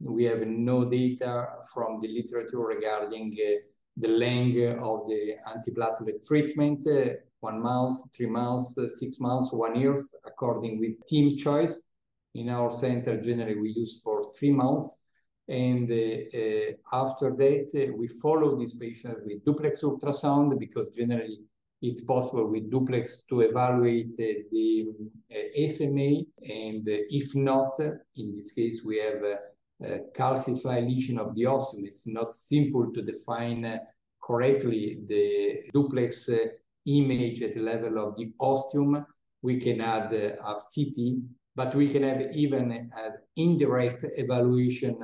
We 0.01 0.25
have 0.25 0.45
no 0.45 0.89
data 0.89 1.47
from 1.73 2.01
the 2.01 2.09
literature 2.09 2.59
regarding 2.59 3.33
uh, 3.33 3.59
the 3.95 4.09
length 4.09 4.57
of 4.81 5.07
the 5.07 5.35
antiplatelet 5.47 6.27
treatment, 6.27 6.85
uh, 6.85 7.13
one 7.39 7.61
month, 7.61 8.13
three 8.13 8.27
months, 8.27 8.75
six 8.99 9.21
months, 9.21 9.53
one 9.53 9.75
year, 9.75 9.97
according 10.25 10.79
with 10.79 11.05
team 11.07 11.37
choice. 11.37 11.87
In 12.35 12.49
our 12.49 12.71
center, 12.71 13.21
generally 13.21 13.55
we 13.57 13.69
use 13.69 14.01
for 14.03 14.33
three 14.37 14.51
months 14.51 15.05
and 15.49 15.91
uh, 15.91 15.95
uh, 16.37 17.03
after 17.03 17.31
that, 17.35 17.71
uh, 17.73 17.93
we 17.97 18.07
follow 18.07 18.55
this 18.55 18.75
patient 18.75 19.17
with 19.25 19.43
duplex 19.43 19.81
ultrasound 19.81 20.59
because 20.59 20.91
generally 20.91 21.39
it's 21.81 22.01
possible 22.01 22.47
with 22.47 22.69
duplex 22.69 23.25
to 23.25 23.41
evaluate 23.41 24.13
uh, 24.19 24.43
the 24.51 24.85
uh, 25.31 25.67
SMA. 25.67 26.21
And 26.47 26.87
uh, 26.87 27.01
if 27.09 27.35
not, 27.35 27.79
in 27.79 28.35
this 28.35 28.51
case, 28.51 28.83
we 28.85 28.99
have 28.99 29.23
a 29.81 29.99
calcified 30.15 30.87
lesion 30.87 31.17
of 31.17 31.33
the 31.33 31.47
ostium. 31.47 31.85
It's 31.85 32.05
not 32.05 32.35
simple 32.35 32.91
to 32.93 33.01
define 33.01 33.79
correctly 34.21 34.99
the 35.07 35.61
duplex 35.73 36.29
image 36.85 37.41
at 37.41 37.53
the 37.53 37.61
level 37.61 37.97
of 37.97 38.17
the 38.17 38.33
ostium. 38.39 39.03
We 39.41 39.57
can 39.57 39.81
add 39.81 40.13
a 40.13 40.35
CT, 40.43 41.23
but 41.55 41.73
we 41.73 41.87
can 41.89 42.03
have 42.03 42.21
even 42.33 42.71
an 42.71 43.13
indirect 43.37 44.05
evaluation 44.17 44.99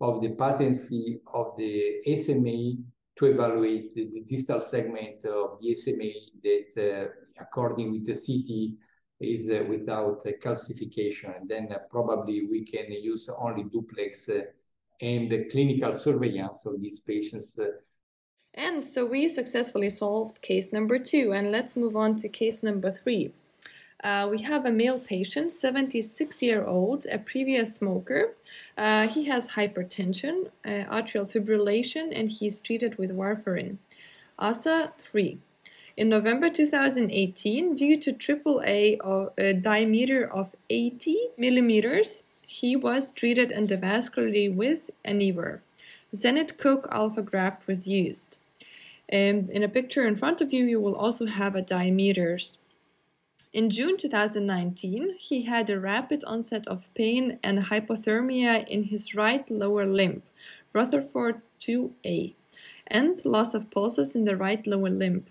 of 0.00 0.20
the 0.20 0.30
patency 0.30 1.20
of 1.32 1.56
the 1.56 2.02
SMA 2.16 2.82
to 3.16 3.26
evaluate 3.26 3.94
the, 3.94 4.10
the 4.12 4.22
distal 4.22 4.60
segment 4.60 5.24
of 5.24 5.58
the 5.60 5.74
SMA 5.74 6.12
that, 6.42 7.08
uh, 7.08 7.40
according 7.40 7.92
with 7.92 8.04
the 8.04 8.14
CT, 8.14 8.78
is 9.18 9.50
uh, 9.50 9.64
without 9.64 10.20
uh, 10.26 10.30
calcification. 10.42 11.40
And 11.40 11.48
then 11.48 11.68
uh, 11.72 11.78
probably 11.90 12.46
we 12.46 12.64
can 12.64 12.92
use 12.92 13.28
only 13.38 13.64
duplex 13.64 14.28
uh, 14.28 14.42
and 15.00 15.30
the 15.30 15.44
clinical 15.44 15.92
surveillance 15.92 16.66
of 16.66 16.80
these 16.80 17.00
patients. 17.00 17.58
Uh. 17.58 17.68
and 18.54 18.84
so 18.84 19.04
we 19.04 19.28
successfully 19.28 19.90
solved 19.90 20.40
case 20.42 20.72
number 20.72 20.98
two, 20.98 21.32
and 21.32 21.50
let's 21.50 21.76
move 21.76 21.96
on 21.96 22.16
to 22.16 22.28
case 22.28 22.62
number 22.62 22.90
three. 22.90 23.32
Uh, 24.04 24.28
we 24.30 24.42
have 24.42 24.66
a 24.66 24.70
male 24.70 24.98
patient, 24.98 25.50
76 25.50 26.42
year 26.42 26.64
old, 26.64 27.06
a 27.10 27.18
previous 27.18 27.74
smoker. 27.74 28.34
Uh, 28.76 29.08
he 29.08 29.24
has 29.24 29.50
hypertension, 29.50 30.50
uh, 30.64 30.84
atrial 30.92 31.30
fibrillation, 31.30 32.12
and 32.14 32.28
he's 32.28 32.60
treated 32.60 32.98
with 32.98 33.10
warfarin. 33.10 33.78
ASA 34.38 34.92
3. 34.98 35.38
In 35.96 36.10
November 36.10 36.50
2018, 36.50 37.74
due 37.74 37.96
to 37.96 38.12
AAA 38.12 39.32
a 39.38 39.52
diameter 39.54 40.30
of 40.30 40.54
80 40.68 41.16
millimeters, 41.38 42.22
he 42.42 42.76
was 42.76 43.12
treated 43.12 43.48
endovascularly 43.48 44.54
with 44.54 44.90
Eniver. 45.06 45.60
Zenith 46.14 46.58
Cook 46.58 46.86
alpha 46.92 47.22
graft 47.22 47.66
was 47.66 47.88
used. 47.88 48.36
Um, 49.10 49.48
in 49.50 49.62
a 49.62 49.68
picture 49.68 50.06
in 50.06 50.16
front 50.16 50.40
of 50.40 50.52
you, 50.52 50.66
you 50.66 50.80
will 50.80 50.94
also 50.94 51.26
have 51.26 51.54
a 51.54 51.62
diameters 51.62 52.58
in 53.56 53.70
June 53.70 53.96
2019, 53.96 55.14
he 55.18 55.44
had 55.44 55.70
a 55.70 55.80
rapid 55.80 56.22
onset 56.24 56.66
of 56.66 56.92
pain 56.92 57.38
and 57.42 57.58
hypothermia 57.58 58.68
in 58.68 58.84
his 58.84 59.14
right 59.14 59.50
lower 59.50 59.86
limb, 59.86 60.22
Rutherford 60.74 61.40
2A, 61.62 62.34
and 62.88 63.24
loss 63.24 63.54
of 63.54 63.70
pulses 63.70 64.14
in 64.14 64.26
the 64.26 64.36
right 64.36 64.66
lower 64.66 64.90
limb. 64.90 65.24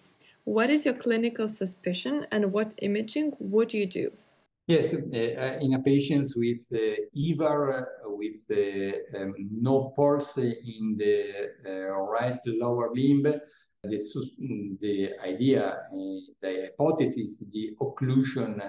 What 0.43 0.71
is 0.71 0.85
your 0.85 0.95
clinical 0.95 1.47
suspicion 1.47 2.25
and 2.31 2.51
what 2.51 2.73
imaging 2.81 3.33
would 3.37 3.75
you 3.75 3.85
do? 3.85 4.11
Yes, 4.65 4.95
uh, 4.95 5.59
in 5.61 5.75
a 5.75 5.79
patient 5.83 6.27
with 6.35 6.65
uh, 6.73 6.95
EVAR, 7.15 7.81
uh, 7.81 8.09
with 8.09 8.41
uh, 8.49 9.21
um, 9.21 9.35
no 9.51 9.93
pulse 9.95 10.37
in 10.37 10.97
the 10.97 11.51
uh, 11.63 11.91
right 11.91 12.39
lower 12.47 12.89
limb, 12.91 13.27
the, 13.89 14.77
the 14.81 15.11
idea, 15.23 15.67
uh, 15.67 16.19
the 16.41 16.69
hypothesis, 16.69 17.43
the 17.51 17.75
occlusion 17.81 18.59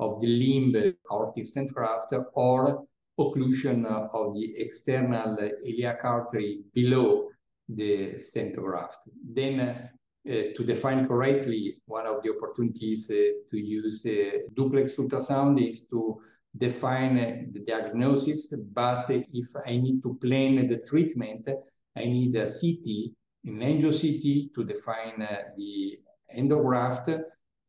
of 0.00 0.20
the 0.20 0.26
limb 0.26 0.94
aortic 1.10 1.44
stent 1.44 1.72
graft 1.72 2.14
or 2.34 2.84
occlusion 3.18 3.84
of 3.86 4.34
the 4.34 4.54
external 4.56 5.36
iliac 5.64 6.00
artery 6.04 6.60
below 6.74 7.28
the 7.68 8.18
stent 8.18 8.56
graft. 8.56 8.98
Then 9.24 9.60
uh, 10.28 10.32
to 10.54 10.64
define 10.64 11.06
correctly, 11.06 11.78
one 11.86 12.06
of 12.06 12.22
the 12.22 12.30
opportunities 12.30 13.10
uh, 13.10 13.14
to 13.50 13.58
use 13.58 14.06
uh, 14.06 14.38
duplex 14.54 14.96
ultrasound 14.96 15.60
is 15.60 15.88
to 15.88 16.20
define 16.56 17.50
the 17.52 17.60
diagnosis, 17.60 18.54
but 18.72 19.06
if 19.08 19.48
I 19.66 19.78
need 19.78 20.02
to 20.02 20.14
plan 20.14 20.68
the 20.68 20.78
treatment, 20.78 21.48
I 21.96 22.04
need 22.04 22.36
a 22.36 22.46
CT, 22.46 23.12
an 23.44 23.60
angio 23.60 23.90
CT 23.90 24.54
to 24.54 24.64
define 24.64 25.22
uh, 25.22 25.36
the 25.56 25.98
endograft, 26.36 27.06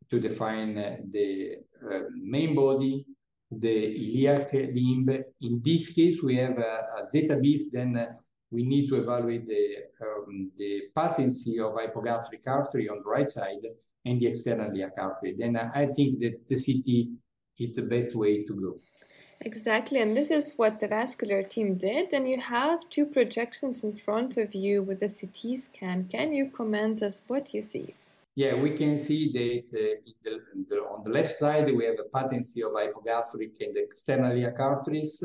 to 0.09 0.19
define 0.19 0.77
uh, 0.77 0.97
the 1.09 1.57
uh, 1.91 1.99
main 2.13 2.55
body, 2.55 3.05
the 3.51 3.95
iliac 3.95 4.53
limb. 4.53 5.09
In 5.41 5.61
this 5.63 5.91
case, 5.91 6.21
we 6.21 6.35
have 6.35 6.57
a, 6.57 7.05
a 7.15 7.69
then 7.71 8.07
we 8.51 8.63
need 8.63 8.87
to 8.87 8.95
evaluate 8.95 9.47
the, 9.47 9.77
um, 10.01 10.51
the 10.57 10.83
patency 10.95 11.59
of 11.59 11.73
hypogastric 11.73 12.45
artery 12.45 12.87
on 12.87 12.97
the 12.97 13.09
right 13.09 13.27
side 13.27 13.65
and 14.05 14.19
the 14.19 14.27
external 14.27 14.69
iliac 14.69 14.93
artery. 14.97 15.35
Then 15.37 15.57
I 15.57 15.87
think 15.87 16.19
that 16.19 16.47
the 16.47 16.55
CT 16.55 17.17
is 17.57 17.75
the 17.75 17.81
best 17.83 18.15
way 18.15 18.43
to 18.43 18.53
go. 18.53 18.79
Exactly, 19.45 19.99
and 19.99 20.15
this 20.15 20.31
is 20.31 20.53
what 20.55 20.79
the 20.79 20.87
vascular 20.87 21.43
team 21.43 21.75
did. 21.75 22.13
And 22.13 22.27
you 22.29 22.39
have 22.39 22.89
two 22.89 23.05
projections 23.05 23.83
in 23.83 23.91
front 23.97 24.37
of 24.37 24.55
you 24.55 24.81
with 24.81 25.01
a 25.01 25.09
CT 25.09 25.57
scan. 25.57 26.07
Can 26.09 26.31
you 26.31 26.49
comment 26.49 27.01
us 27.01 27.21
what 27.27 27.53
you 27.53 27.61
see? 27.61 27.93
Yeah, 28.35 28.55
we 28.55 28.71
can 28.71 28.97
see 28.97 29.31
that 29.33 29.77
uh, 29.77 30.11
the, 30.23 30.39
the, 30.69 30.77
on 30.77 31.03
the 31.03 31.11
left 31.11 31.33
side 31.33 31.69
we 31.75 31.85
have 31.85 31.99
a 31.99 32.17
patency 32.17 32.63
of 32.63 32.71
hypogastric 32.71 33.51
and 33.59 33.77
external 33.77 34.31
iliac 34.31 34.59
arteries. 34.59 35.23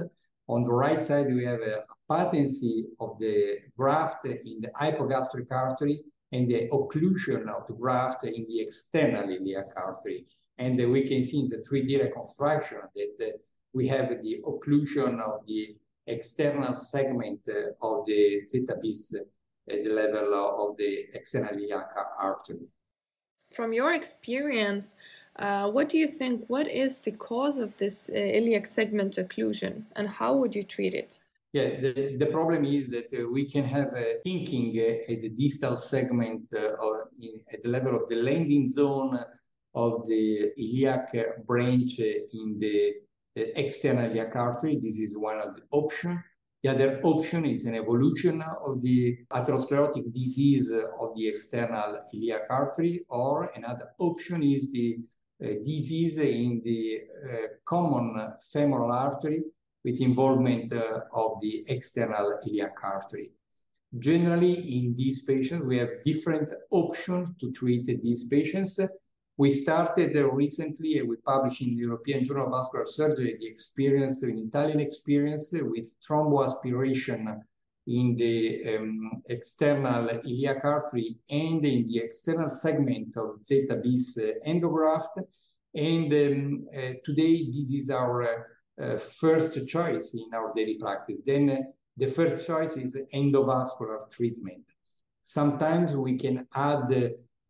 On 0.48 0.64
the 0.64 0.72
right 0.72 1.02
side 1.02 1.32
we 1.32 1.44
have 1.44 1.60
a 1.60 1.84
patency 2.10 2.86
of 3.00 3.18
the 3.18 3.60
graft 3.76 4.26
in 4.26 4.60
the 4.60 4.70
hypogastric 4.78 5.50
artery 5.50 6.02
and 6.32 6.50
the 6.50 6.68
occlusion 6.68 7.48
of 7.48 7.66
the 7.66 7.72
graft 7.72 8.24
in 8.24 8.44
the 8.46 8.60
external 8.60 9.30
iliac 9.30 9.70
artery. 9.76 10.26
And 10.58 10.78
uh, 10.78 10.88
we 10.88 11.02
can 11.02 11.24
see 11.24 11.40
in 11.40 11.48
the 11.48 11.58
3D 11.58 12.02
reconstruction 12.02 12.80
that 12.94 13.26
uh, 13.26 13.38
we 13.72 13.86
have 13.88 14.08
the 14.22 14.40
occlusion 14.46 15.20
of 15.20 15.46
the 15.46 15.76
external 16.06 16.74
segment 16.74 17.40
uh, 17.48 17.86
of 17.86 18.06
the 18.06 18.42
zeta 18.48 18.76
bis 18.82 19.14
at 19.70 19.84
the 19.84 19.90
level 19.90 20.34
of 20.34 20.76
the 20.76 21.06
external 21.14 21.54
iliac 21.54 21.90
artery. 22.18 22.66
From 23.52 23.72
your 23.72 23.92
experience, 23.92 24.94
uh, 25.36 25.70
what 25.70 25.88
do 25.88 25.98
you 25.98 26.08
think? 26.08 26.44
What 26.48 26.66
is 26.66 27.00
the 27.00 27.12
cause 27.12 27.58
of 27.58 27.76
this 27.78 28.10
uh, 28.10 28.18
iliac 28.18 28.66
segment 28.66 29.16
occlusion, 29.16 29.84
and 29.96 30.08
how 30.08 30.34
would 30.36 30.54
you 30.54 30.62
treat 30.62 30.94
it? 30.94 31.20
Yeah, 31.52 31.80
the, 31.80 32.16
the 32.18 32.26
problem 32.26 32.64
is 32.64 32.88
that 32.88 33.08
uh, 33.12 33.26
we 33.30 33.48
can 33.48 33.64
have 33.64 33.94
a 33.94 34.20
thinking 34.22 34.76
uh, 34.78 35.12
at 35.12 35.22
the 35.22 35.30
distal 35.30 35.76
segment 35.76 36.42
uh, 36.54 36.84
or 36.84 37.08
in, 37.20 37.40
at 37.52 37.62
the 37.62 37.70
level 37.70 37.96
of 37.96 38.08
the 38.10 38.16
landing 38.16 38.68
zone 38.68 39.18
of 39.74 40.06
the 40.06 40.52
iliac 40.58 41.14
branch 41.46 42.00
in 42.00 42.58
the 42.58 42.94
external 43.56 44.10
iliac 44.10 44.34
artery. 44.36 44.74
This 44.76 44.98
is 44.98 45.16
one 45.16 45.38
of 45.38 45.54
the 45.56 45.62
options. 45.70 46.20
The 46.62 46.70
other 46.70 47.00
option 47.04 47.44
is 47.44 47.66
an 47.66 47.76
evolution 47.76 48.42
of 48.66 48.82
the 48.82 49.16
atherosclerotic 49.30 50.12
disease 50.12 50.72
of 51.02 51.08
the 51.14 51.28
external 51.28 51.90
iliac 52.12 52.42
artery, 52.50 53.04
or 53.08 53.50
another 53.54 53.90
option 53.98 54.42
is 54.42 54.62
the 54.72 54.98
uh, 55.40 55.46
disease 55.64 56.16
in 56.18 56.60
the 56.64 57.00
uh, 57.24 57.46
common 57.64 58.34
femoral 58.52 58.90
artery 58.90 59.44
with 59.84 60.00
involvement 60.00 60.72
uh, 60.72 61.00
of 61.12 61.40
the 61.40 61.64
external 61.68 62.40
iliac 62.46 62.74
artery. 62.82 63.30
Generally, 63.96 64.54
in 64.78 64.94
these 64.96 65.22
patients, 65.22 65.64
we 65.64 65.78
have 65.78 66.02
different 66.04 66.52
options 66.70 67.28
to 67.40 67.52
treat 67.52 67.86
these 68.02 68.24
patients. 68.24 68.80
We 69.38 69.52
started 69.52 70.12
there 70.12 70.32
recently, 70.32 70.98
and 70.98 71.08
we 71.08 71.14
published 71.18 71.62
in 71.62 71.68
the 71.68 71.76
European 71.76 72.24
Journal 72.24 72.46
of 72.46 72.52
Vascular 72.52 72.86
Surgery 72.86 73.36
the 73.38 73.46
experience, 73.46 74.20
an 74.24 74.36
Italian 74.36 74.80
experience 74.80 75.54
with 75.54 75.94
thromboaspiration 76.00 77.40
in 77.86 78.16
the 78.16 78.76
um, 78.76 79.22
external 79.28 80.08
iliac 80.24 80.64
artery 80.64 81.18
and 81.30 81.64
in 81.64 81.86
the 81.86 81.98
external 81.98 82.50
segment 82.50 83.16
of 83.16 83.46
zeta 83.46 83.76
bis 83.76 84.18
endograft. 84.44 85.22
And 85.72 86.12
um, 86.12 86.66
uh, 86.76 86.94
today, 87.04 87.46
this 87.46 87.70
is 87.70 87.90
our 87.90 88.44
uh, 88.82 88.98
first 88.98 89.68
choice 89.68 90.14
in 90.14 90.34
our 90.34 90.52
daily 90.52 90.78
practice. 90.78 91.22
Then 91.24 91.48
uh, 91.48 91.56
the 91.96 92.08
first 92.08 92.44
choice 92.44 92.76
is 92.76 92.98
endovascular 93.14 94.10
treatment. 94.10 94.64
Sometimes 95.22 95.94
we 95.94 96.18
can 96.18 96.48
add 96.52 96.88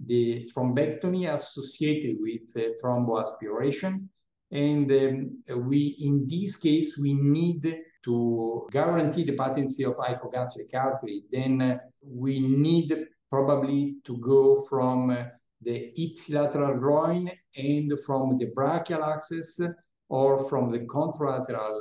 the 0.05 0.49
thrombectomy 0.55 1.33
associated 1.33 2.17
with 2.21 2.43
uh, 2.57 2.71
thromboaspiration. 2.83 4.09
And 4.51 4.91
um, 4.91 5.67
we, 5.69 5.97
in 6.01 6.27
this 6.27 6.57
case, 6.57 6.97
we 6.97 7.15
need 7.15 7.83
to 8.05 8.67
guarantee 8.71 9.25
the 9.25 9.37
patency 9.37 9.85
of 9.85 9.97
hypogastric 9.97 10.75
artery. 10.75 11.25
Then 11.31 11.61
uh, 11.61 11.79
we 12.03 12.41
need 12.41 12.95
probably 13.29 13.97
to 14.05 14.17
go 14.19 14.65
from 14.69 15.11
uh, 15.11 15.25
the 15.61 15.93
ipsilateral 15.99 16.79
groin 16.79 17.31
and 17.57 17.93
from 18.07 18.37
the 18.39 18.47
brachial 18.55 19.05
axis 19.05 19.61
or 20.09 20.49
from 20.49 20.71
the 20.71 20.81
contralateral 20.81 21.81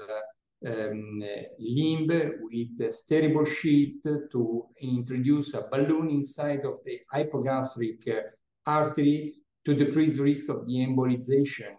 um, 0.66 1.24
limb 1.60 2.08
with 2.08 2.78
the 2.78 2.88
steerable 2.88 3.46
sheath 3.46 4.02
to 4.32 4.66
introduce 4.82 5.54
a 5.54 5.68
balloon 5.72 6.10
inside 6.10 6.66
of 6.66 6.80
the 6.86 7.00
hypogastric 7.14 8.22
artery 8.66 9.36
to 9.66 9.76
decrease 9.76 10.18
the 10.18 10.24
risk 10.24 10.50
of 10.50 10.66
the 10.68 10.86
embolization 10.86 11.76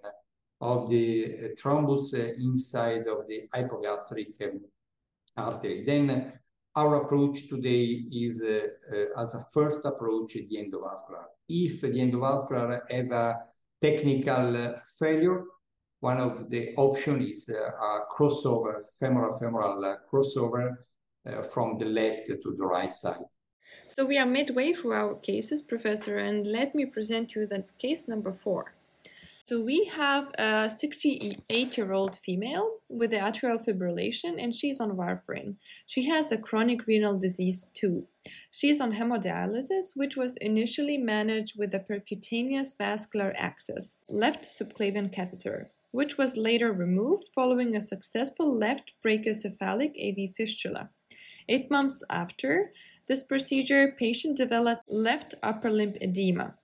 of 0.60 0.88
the 0.90 1.54
thrombus 1.60 2.14
inside 2.14 3.06
of 3.06 3.26
the 3.28 3.48
hypogastric 3.54 4.40
um, 4.42 4.60
artery. 5.36 5.84
Then 5.84 6.32
our 6.74 7.02
approach 7.02 7.48
today 7.48 8.04
is 8.12 8.40
uh, 8.40 8.94
uh, 8.94 9.22
as 9.22 9.34
a 9.34 9.44
first 9.52 9.84
approach 9.84 10.34
the 10.34 10.56
endovascular. 10.56 11.24
If 11.48 11.80
the 11.80 11.88
endovascular 11.88 12.80
have 12.90 13.10
a 13.10 13.36
technical 13.80 14.74
failure, 14.98 15.44
one 16.00 16.18
of 16.18 16.48
the 16.50 16.74
options 16.76 17.28
is 17.28 17.50
uh, 17.50 17.70
a 17.70 18.00
crossover, 18.14 18.82
femoral-femoral 18.98 19.84
uh, 19.84 19.96
crossover 20.10 20.76
uh, 21.26 21.42
from 21.42 21.76
the 21.78 21.84
left 21.84 22.26
to 22.26 22.54
the 22.56 22.64
right 22.64 22.94
side. 22.94 23.24
So 23.88 24.04
we 24.04 24.18
are 24.18 24.26
midway 24.26 24.72
through 24.72 24.92
our 24.92 25.14
cases, 25.16 25.62
Professor, 25.62 26.18
and 26.18 26.46
let 26.46 26.74
me 26.74 26.86
present 26.86 27.34
you 27.34 27.46
the 27.46 27.64
case 27.78 28.06
number 28.06 28.32
four. 28.32 28.74
So 29.44 29.62
we 29.62 29.86
have 29.86 30.28
a 30.38 30.68
68-year-old 30.68 32.16
female 32.16 32.70
with 32.90 33.12
atrial 33.12 33.58
fibrillation 33.58 34.34
and 34.38 34.54
she's 34.54 34.78
on 34.78 34.90
warfarin. 34.90 35.56
She 35.86 36.06
has 36.06 36.30
a 36.30 36.36
chronic 36.36 36.86
renal 36.86 37.18
disease 37.18 37.70
too. 37.72 38.06
She's 38.50 38.78
on 38.78 38.92
hemodialysis, 38.92 39.96
which 39.96 40.18
was 40.18 40.36
initially 40.36 40.98
managed 40.98 41.58
with 41.58 41.72
a 41.72 41.78
percutaneous 41.78 42.76
vascular 42.76 43.34
access, 43.38 44.02
left 44.10 44.44
subclavian 44.44 45.10
catheter 45.10 45.70
which 45.90 46.18
was 46.18 46.36
later 46.36 46.72
removed 46.72 47.28
following 47.34 47.74
a 47.74 47.80
successful 47.80 48.52
left 48.52 48.94
brachiocephalic 49.04 49.92
AV 49.96 50.34
fistula. 50.36 50.90
Eight 51.48 51.70
months 51.70 52.04
after 52.10 52.72
this 53.06 53.22
procedure, 53.22 53.94
patient 53.98 54.36
developed 54.36 54.90
left 54.90 55.34
upper 55.42 55.70
limb 55.70 55.94
edema, 56.00 56.54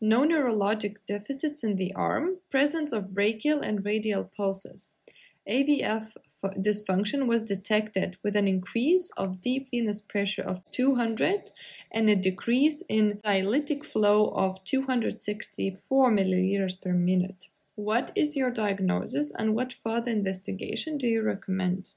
no 0.00 0.24
neurologic 0.24 0.96
deficits 1.06 1.62
in 1.62 1.76
the 1.76 1.92
arm, 1.94 2.38
presence 2.50 2.92
of 2.92 3.14
brachial 3.14 3.60
and 3.60 3.84
radial 3.84 4.24
pulses. 4.24 4.96
AVF 5.48 6.16
dysfunction 6.58 7.26
was 7.26 7.44
detected 7.44 8.16
with 8.22 8.34
an 8.34 8.48
increase 8.48 9.10
of 9.16 9.42
deep 9.42 9.68
venous 9.70 10.00
pressure 10.00 10.42
of 10.42 10.62
200 10.72 11.50
and 11.92 12.08
a 12.08 12.16
decrease 12.16 12.82
in 12.88 13.20
dialytic 13.24 13.84
flow 13.84 14.28
of 14.28 14.62
264 14.64 16.10
milliliters 16.10 16.80
per 16.80 16.92
minute. 16.92 17.48
What 17.80 18.12
is 18.14 18.36
your 18.36 18.50
diagnosis 18.50 19.32
and 19.38 19.54
what 19.54 19.72
further 19.72 20.10
investigation 20.10 20.98
do 20.98 21.06
you 21.06 21.22
recommend? 21.22 21.94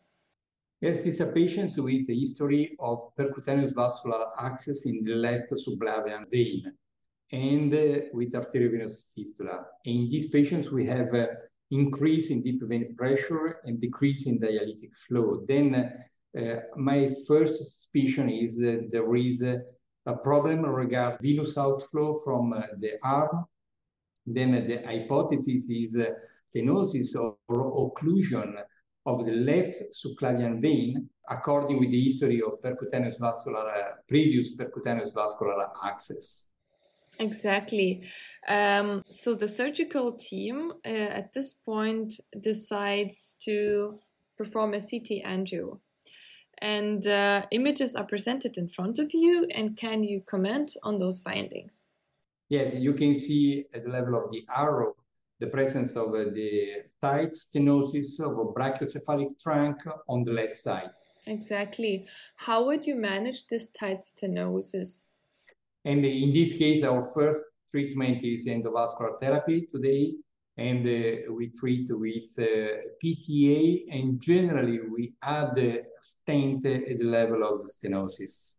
Yes, 0.80 1.06
it's 1.06 1.20
a 1.20 1.28
patient 1.28 1.72
with 1.78 2.10
a 2.10 2.16
history 2.18 2.78
of 2.80 3.14
percutaneous 3.20 3.76
vascular 3.76 4.28
access 4.40 4.86
in 4.86 5.04
the 5.04 5.16
left 5.16 5.52
subclavian 5.52 6.24
vein 6.32 6.72
and 7.34 7.74
uh, 7.74 8.06
with 8.14 8.32
arteriovenous 8.32 9.14
fistula. 9.14 9.66
In 9.84 10.08
these 10.08 10.30
patients, 10.30 10.72
we 10.72 10.86
have 10.86 11.14
uh, 11.14 11.28
increase 11.72 12.32
in 12.32 12.44
deep 12.44 12.64
vein 12.64 12.96
pressure 12.96 13.60
and 13.66 13.82
decrease 13.82 14.26
in 14.26 14.40
dialytic 14.40 14.96
flow. 14.96 15.44
Then 15.46 15.68
uh, 15.76 16.60
my 16.78 17.10
first 17.28 17.58
suspicion 17.58 18.30
is 18.30 18.56
that 18.56 18.88
there 18.90 19.14
is 19.16 19.42
a 19.42 20.16
problem 20.16 20.66
regarding 20.66 21.18
venous 21.22 21.58
outflow 21.58 22.20
from 22.24 22.54
uh, 22.54 22.62
the 22.80 22.94
arm 23.04 23.48
then 24.26 24.52
the 24.52 24.82
hypothesis 24.86 25.70
is 25.70 25.96
stenosis 26.54 27.16
or 27.16 27.38
occlusion 27.50 28.56
of 29.06 29.26
the 29.26 29.34
left 29.34 29.76
subclavian 29.94 30.62
vein 30.62 31.10
according 31.30 31.80
with 31.80 31.92
the 31.92 32.04
history 32.04 32.42
of 32.42 32.62
percutaneous 32.62 33.20
vascular, 33.20 33.70
uh, 33.70 33.96
previous 34.08 34.56
percutaneous 34.56 35.14
vascular 35.14 35.70
access. 35.86 36.50
Exactly. 37.20 38.04
Um, 38.48 39.04
so 39.10 39.36
the 39.36 39.48
surgical 39.48 40.14
team 40.14 40.74
uh, 40.86 40.90
at 40.90 41.34
this 41.34 41.54
point 41.54 42.16
decides 42.42 43.36
to 43.44 43.96
perform 44.38 44.74
a 44.74 44.80
CT 44.80 45.24
angio. 45.26 45.80
And 46.60 47.06
uh, 47.06 47.46
images 47.52 47.96
are 47.96 48.06
presented 48.06 48.58
in 48.58 48.68
front 48.68 49.00
of 49.00 49.14
you. 49.14 49.48
And 49.54 49.78
can 49.78 50.04
you 50.04 50.22
comment 50.22 50.76
on 50.84 50.98
those 50.98 51.20
findings? 51.20 51.86
Yes, 52.54 52.76
you 52.76 52.94
can 52.94 53.16
see 53.16 53.66
at 53.74 53.84
the 53.84 53.90
level 53.90 54.16
of 54.16 54.32
the 54.32 54.46
arrow 54.56 54.94
the 55.40 55.48
presence 55.48 55.96
of 55.96 56.10
uh, 56.10 56.26
the 56.40 56.84
tight 57.02 57.32
stenosis 57.32 58.20
of 58.20 58.34
a 58.38 58.46
brachiocephalic 58.56 59.32
trunk 59.42 59.78
on 60.08 60.24
the 60.24 60.34
left 60.34 60.54
side. 60.54 60.92
Exactly. 61.26 62.08
How 62.36 62.64
would 62.66 62.86
you 62.86 62.94
manage 62.94 63.48
this 63.48 63.70
tight 63.70 64.02
stenosis? 64.02 65.06
And 65.84 66.06
in 66.06 66.32
this 66.32 66.54
case, 66.54 66.84
our 66.84 67.04
first 67.16 67.44
treatment 67.72 68.24
is 68.24 68.46
endovascular 68.46 69.20
therapy 69.20 69.68
today, 69.74 70.14
and 70.56 70.86
uh, 70.86 71.34
we 71.34 71.50
treat 71.60 71.88
with 71.90 72.30
uh, 72.38 72.46
PTA, 73.04 73.86
and 73.90 74.22
generally 74.22 74.80
we 74.96 75.16
add 75.24 75.58
a 75.58 75.82
stent 76.02 76.68
at 76.68 77.00
the 77.00 77.08
level 77.20 77.42
of 77.44 77.62
the 77.62 77.68
stenosis. 77.68 78.58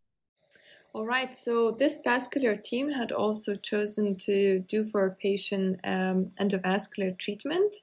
All 0.94 1.04
right, 1.04 1.34
so 1.34 1.72
this 1.72 1.98
vascular 2.04 2.54
team 2.54 2.88
had 2.88 3.10
also 3.10 3.56
chosen 3.56 4.14
to 4.18 4.60
do 4.60 4.84
for 4.84 5.06
a 5.06 5.16
patient 5.16 5.80
um, 5.82 6.30
endovascular 6.40 7.18
treatment, 7.18 7.74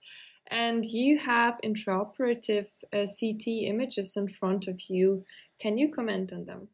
and 0.47 0.85
you 0.85 1.19
have 1.19 1.59
intraoperative 1.61 2.67
uh, 2.93 3.05
CT 3.05 3.47
images 3.67 4.15
in 4.15 4.29
front 4.29 4.69
of 4.69 4.79
you. 4.87 5.25
Can 5.59 5.77
you 5.77 5.91
comment 5.91 6.31
on 6.31 6.45
them? 6.45 6.69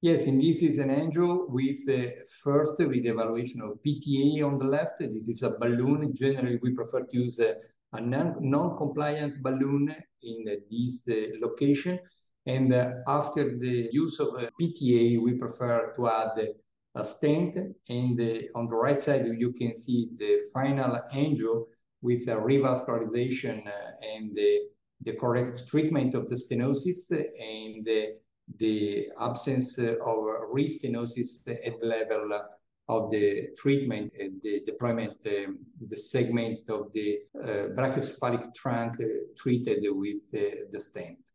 Yes, 0.00 0.26
and 0.26 0.40
this 0.40 0.62
is 0.64 0.78
an 0.78 0.88
angio 0.88 1.48
with 1.48 1.88
uh, 1.88 2.10
first 2.42 2.78
with 2.80 3.06
evaluation 3.06 3.60
of 3.60 3.78
PTA 3.86 4.44
on 4.44 4.58
the 4.58 4.66
left. 4.66 4.98
This 4.98 5.28
is 5.28 5.44
a 5.44 5.56
balloon. 5.60 6.12
Generally, 6.12 6.58
we 6.60 6.74
prefer 6.74 7.04
to 7.04 7.16
use 7.16 7.38
a, 7.38 7.54
a 7.92 8.00
non-compliant 8.00 9.44
balloon 9.44 9.94
in 10.24 10.44
this 10.68 11.06
uh, 11.08 11.38
location. 11.40 12.00
And 12.48 12.72
uh, 12.72 12.92
after 13.06 13.58
the 13.58 13.90
use 13.92 14.18
of 14.20 14.28
PTA, 14.58 15.20
we 15.20 15.34
prefer 15.34 15.92
to 15.96 16.08
add 16.08 16.48
a 16.94 17.04
stent. 17.04 17.58
And 17.90 18.18
uh, 18.18 18.58
on 18.58 18.68
the 18.68 18.74
right 18.74 18.98
side, 18.98 19.26
you 19.36 19.52
can 19.52 19.76
see 19.76 20.08
the 20.16 20.40
final 20.54 20.98
angio 21.12 21.66
with 22.00 22.22
a 22.28 22.36
revascularization 22.36 23.66
uh, 23.66 23.90
and 24.14 24.34
the, 24.34 24.60
the 25.02 25.12
correct 25.12 25.68
treatment 25.68 26.14
of 26.14 26.30
the 26.30 26.36
stenosis 26.36 27.10
and 27.10 27.86
the 28.56 29.08
absence 29.20 29.76
of 29.76 30.16
restenosis 30.56 31.46
at 31.48 31.78
the 31.80 31.86
level 31.86 32.30
of 32.88 33.10
the 33.10 33.48
treatment, 33.58 34.10
the 34.42 34.62
deployment, 34.64 35.18
um, 35.26 35.58
the 35.86 35.96
segment 35.96 36.60
of 36.70 36.90
the 36.94 37.18
uh, 37.38 37.74
brachiocephalic 37.76 38.54
trunk 38.54 38.94
uh, 39.00 39.04
treated 39.36 39.84
with 39.90 40.22
uh, 40.34 40.64
the 40.72 40.80
stent. 40.80 41.27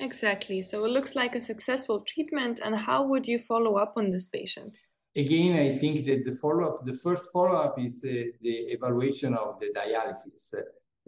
Exactly. 0.00 0.62
So 0.62 0.84
it 0.86 0.90
looks 0.90 1.14
like 1.14 1.34
a 1.34 1.40
successful 1.40 2.00
treatment. 2.00 2.60
And 2.64 2.74
how 2.74 3.06
would 3.06 3.28
you 3.28 3.38
follow 3.38 3.76
up 3.76 3.92
on 3.96 4.10
this 4.10 4.28
patient? 4.28 4.76
Again, 5.14 5.56
I 5.56 5.76
think 5.76 6.06
that 6.06 6.24
the 6.24 6.32
follow 6.32 6.68
up, 6.68 6.86
the 6.86 6.94
first 6.94 7.30
follow 7.32 7.56
up 7.56 7.78
is 7.78 8.02
uh, 8.04 8.30
the 8.40 8.54
evaluation 8.76 9.34
of 9.34 9.60
the 9.60 9.70
dialysis. 9.74 10.54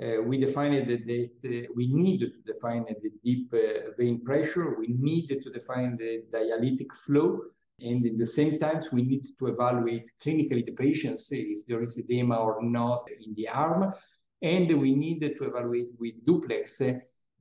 Uh, 0.02 0.22
we 0.22 0.38
defined 0.38 0.88
that, 0.88 1.06
that 1.06 1.30
uh, 1.44 1.68
we 1.76 1.86
need 1.86 2.18
to 2.18 2.30
define 2.44 2.84
the 2.84 3.10
deep 3.24 3.52
uh, 3.54 3.92
vein 3.96 4.22
pressure, 4.24 4.76
we 4.78 4.88
need 4.88 5.28
to 5.28 5.50
define 5.50 5.96
the 5.96 6.24
dialytic 6.32 6.90
flow, 7.04 7.38
and 7.78 8.04
at 8.06 8.16
the 8.16 8.26
same 8.26 8.58
time, 8.58 8.80
we 8.90 9.02
need 9.02 9.24
to 9.38 9.46
evaluate 9.46 10.06
clinically 10.24 10.64
the 10.64 10.72
patients 10.72 11.28
if 11.30 11.66
there 11.66 11.82
is 11.82 11.98
edema 11.98 12.36
or 12.36 12.62
not 12.62 13.08
in 13.24 13.34
the 13.34 13.48
arm, 13.48 13.92
and 14.40 14.72
we 14.80 14.94
need 14.94 15.20
to 15.20 15.44
evaluate 15.44 15.90
with 16.00 16.24
duplex 16.24 16.80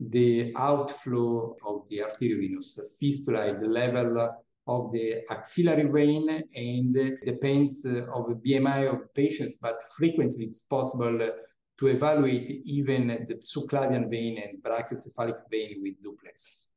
the 0.10 0.52
outflow 0.58 1.56
of 1.66 1.88
the 1.90 2.00
arteriovenous 2.00 2.80
fistula 3.00 3.48
at 3.48 3.62
the 3.62 3.68
level 3.68 4.30
of 4.68 4.92
the 4.92 5.22
axillary 5.30 5.84
vein 5.84 6.44
and 6.56 7.18
depends 7.26 7.86
uh, 7.86 8.06
of 8.14 8.30
the 8.30 8.36
BMI 8.36 8.92
of 8.92 9.00
the 9.02 9.08
patients, 9.14 9.58
but 9.62 9.80
frequently 9.98 10.46
it's 10.46 10.62
possible 10.62 11.20
to 11.80 11.88
evaluate 11.88 12.62
even 12.66 13.08
the 13.08 13.36
subclavian 13.36 14.10
vein 14.10 14.38
and 14.38 14.62
brachiocephalic 14.64 15.40
vein 15.52 15.80
with 15.82 16.02
duplex. 16.02 16.71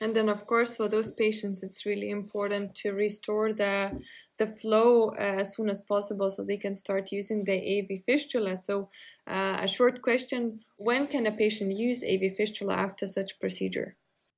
And 0.00 0.14
then, 0.14 0.28
of 0.28 0.46
course, 0.46 0.76
for 0.76 0.88
those 0.88 1.10
patients, 1.10 1.62
it's 1.62 1.84
really 1.84 2.10
important 2.10 2.74
to 2.76 2.92
restore 2.92 3.52
the 3.52 4.00
the 4.38 4.46
flow 4.46 5.10
uh, 5.10 5.40
as 5.42 5.56
soon 5.56 5.68
as 5.68 5.82
possible, 5.82 6.30
so 6.30 6.44
they 6.44 6.56
can 6.56 6.76
start 6.76 7.10
using 7.10 7.44
the 7.44 7.58
AV 7.74 8.04
fistula. 8.06 8.56
So, 8.56 8.88
uh, 9.26 9.58
a 9.60 9.68
short 9.68 10.02
question: 10.02 10.60
When 10.76 11.08
can 11.08 11.26
a 11.26 11.32
patient 11.32 11.76
use 11.76 12.04
AV 12.04 12.32
fistula 12.36 12.74
after 12.74 13.06
such 13.06 13.40
procedure? 13.40 13.96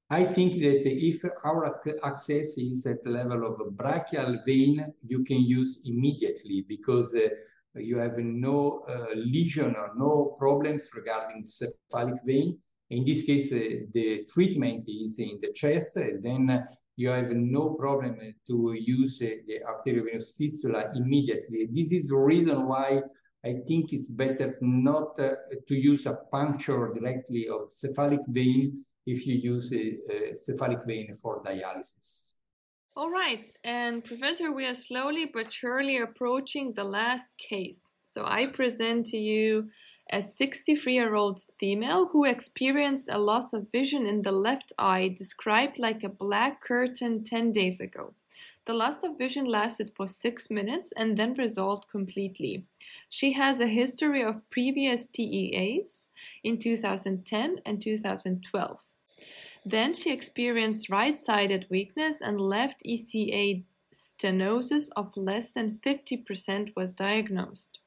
I 0.08 0.24
think 0.24 0.54
that 0.54 0.82
if 0.86 1.22
our 1.44 1.66
access 2.02 2.58
is 2.58 2.84
at 2.86 3.04
the 3.04 3.10
level 3.10 3.46
of 3.46 3.76
brachial 3.76 4.40
vein, 4.44 4.92
you 5.06 5.22
can 5.22 5.40
use 5.40 5.82
immediately 5.84 6.64
because 6.66 7.14
uh, 7.14 7.28
you 7.76 7.98
have 7.98 8.18
no 8.18 8.82
uh, 8.88 9.14
lesion 9.14 9.76
or 9.76 9.92
no 9.96 10.34
problems 10.36 10.90
regarding 10.94 11.46
cephalic 11.46 12.20
vein 12.24 12.58
in 12.90 13.04
this 13.04 13.22
case, 13.22 13.52
uh, 13.52 13.86
the 13.94 14.26
treatment 14.32 14.84
is 14.88 15.18
in 15.18 15.38
the 15.40 15.52
chest, 15.52 15.96
and 15.96 16.22
then 16.22 16.66
you 16.96 17.08
have 17.08 17.30
no 17.30 17.70
problem 17.74 18.18
to 18.46 18.74
use 18.76 19.22
uh, 19.22 19.28
the 19.46 19.60
arteriovenous 19.66 20.36
fistula 20.36 20.90
immediately. 20.94 21.68
This 21.72 21.92
is 21.92 22.08
the 22.08 22.16
reason 22.16 22.66
why 22.66 23.02
I 23.44 23.54
think 23.66 23.92
it's 23.92 24.08
better 24.08 24.58
not 24.60 25.18
uh, 25.18 25.30
to 25.68 25.74
use 25.74 26.04
a 26.06 26.18
puncture 26.30 26.92
directly 26.92 27.48
of 27.48 27.72
cephalic 27.72 28.20
vein 28.28 28.84
if 29.06 29.26
you 29.26 29.36
use 29.36 29.72
a, 29.72 29.96
a 30.12 30.36
cephalic 30.36 30.80
vein 30.86 31.14
for 31.14 31.42
dialysis. 31.42 32.34
All 32.96 33.08
right, 33.10 33.46
and 33.64 34.04
Professor, 34.04 34.52
we 34.52 34.66
are 34.66 34.74
slowly 34.74 35.30
but 35.32 35.50
surely 35.52 35.98
approaching 35.98 36.74
the 36.74 36.84
last 36.84 37.32
case. 37.38 37.92
So 38.02 38.24
I 38.26 38.46
present 38.46 39.06
to 39.06 39.16
you 39.16 39.70
a 40.12 40.22
63 40.22 40.92
year 40.92 41.14
old 41.14 41.44
female 41.58 42.08
who 42.08 42.24
experienced 42.24 43.08
a 43.10 43.18
loss 43.18 43.52
of 43.52 43.70
vision 43.70 44.06
in 44.06 44.22
the 44.22 44.32
left 44.32 44.72
eye, 44.78 45.14
described 45.16 45.78
like 45.78 46.02
a 46.02 46.08
black 46.08 46.60
curtain 46.60 47.24
10 47.24 47.52
days 47.52 47.80
ago. 47.80 48.14
The 48.66 48.74
loss 48.74 49.02
of 49.02 49.18
vision 49.18 49.46
lasted 49.46 49.90
for 49.96 50.06
six 50.06 50.50
minutes 50.50 50.92
and 50.96 51.16
then 51.16 51.34
resolved 51.34 51.88
completely. 51.88 52.66
She 53.08 53.32
has 53.32 53.60
a 53.60 53.66
history 53.66 54.22
of 54.22 54.48
previous 54.50 55.06
TIAs 55.06 56.08
in 56.44 56.58
2010 56.58 57.60
and 57.64 57.82
2012. 57.82 58.80
Then 59.64 59.94
she 59.94 60.12
experienced 60.12 60.88
right 60.88 61.18
sided 61.18 61.66
weakness 61.70 62.20
and 62.20 62.40
left 62.40 62.82
ECA 62.84 63.64
stenosis 63.92 64.88
of 64.96 65.16
less 65.16 65.52
than 65.52 65.78
50% 65.84 66.72
was 66.76 66.92
diagnosed. 66.92 67.79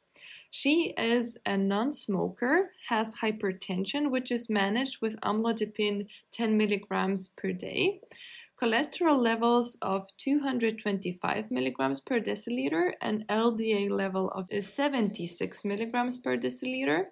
She 0.55 0.93
is 0.99 1.35
a 1.47 1.57
non-smoker, 1.57 2.73
has 2.87 3.15
hypertension, 3.15 4.11
which 4.11 4.29
is 4.29 4.51
managed 4.51 5.01
with 5.01 5.19
amlodipine 5.21 6.05
10 6.31 6.55
milligrams 6.55 7.29
per 7.29 7.53
day, 7.53 8.01
cholesterol 8.61 9.17
levels 9.17 9.79
of 9.81 10.15
225 10.17 11.49
milligrams 11.49 12.01
per 12.01 12.19
deciliter, 12.19 12.93
and 13.01 13.27
LDL 13.29 13.89
level 13.89 14.29
of 14.29 14.47
76 14.51 15.65
milligrams 15.65 16.19
per 16.19 16.37
deciliter. 16.37 17.05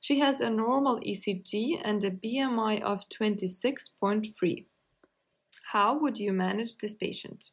She 0.00 0.18
has 0.20 0.40
a 0.40 0.48
normal 0.48 1.00
ECG 1.00 1.82
and 1.84 2.02
a 2.02 2.10
BMI 2.10 2.80
of 2.80 3.06
26.3. 3.10 4.64
How 5.64 5.98
would 5.98 6.16
you 6.16 6.32
manage 6.32 6.78
this 6.78 6.94
patient? 6.94 7.50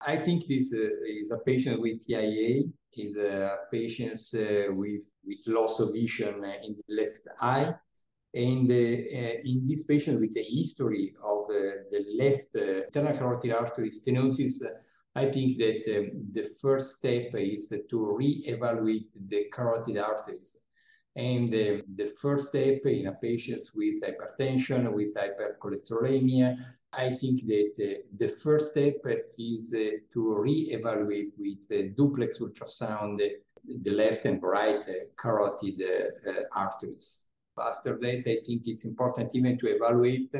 I 0.00 0.16
think 0.16 0.46
this 0.46 0.72
uh, 0.72 0.88
is 1.06 1.30
a 1.30 1.38
patient 1.38 1.80
with 1.80 2.06
TIA, 2.06 2.64
is 2.94 3.16
a 3.16 3.56
patient 3.72 4.18
uh, 4.34 4.72
with, 4.72 5.02
with 5.24 5.46
loss 5.46 5.80
of 5.80 5.92
vision 5.92 6.44
in 6.64 6.76
the 6.76 6.94
left 6.94 7.20
eye. 7.40 7.74
And 8.34 8.70
uh, 8.70 8.74
uh, 8.74 9.34
in 9.44 9.66
this 9.66 9.84
patient 9.84 10.20
with 10.20 10.36
a 10.36 10.42
history 10.42 11.14
of 11.22 11.44
uh, 11.44 11.88
the 11.90 12.04
left 12.18 12.48
uh, 12.56 12.84
internal 12.84 13.16
carotid 13.16 13.52
artery 13.52 13.90
stenosis, 13.90 14.62
I 15.14 15.26
think 15.26 15.58
that 15.58 15.82
um, 15.98 16.26
the 16.30 16.48
first 16.60 16.98
step 16.98 17.34
is 17.34 17.72
to 17.90 18.16
re-evaluate 18.16 19.08
the 19.28 19.46
carotid 19.52 19.98
arteries. 19.98 20.56
And 21.16 21.52
uh, 21.52 21.82
the 21.96 22.14
first 22.20 22.50
step 22.50 22.80
in 22.84 23.08
a 23.08 23.14
patient 23.14 23.62
with 23.74 24.02
hypertension, 24.02 24.92
with 24.92 25.14
hypercholesterolemia, 25.14 26.56
I 26.92 27.10
think 27.10 27.46
that 27.46 27.72
uh, 27.78 28.00
the 28.16 28.28
first 28.28 28.72
step 28.72 28.96
is 29.38 29.74
uh, 29.76 29.98
to 30.12 30.34
re-evaluate 30.36 31.32
with 31.36 31.66
uh, 31.70 31.92
duplex 31.96 32.38
ultrasound 32.38 33.20
the 33.64 33.90
left 33.90 34.24
and 34.24 34.42
right 34.42 34.82
carotid 35.16 35.82
arteries. 36.52 37.26
After 37.60 37.98
that, 38.00 38.22
I 38.26 38.38
think 38.46 38.62
it's 38.66 38.84
important 38.84 39.34
even 39.34 39.58
to 39.58 39.66
evaluate 39.66 40.32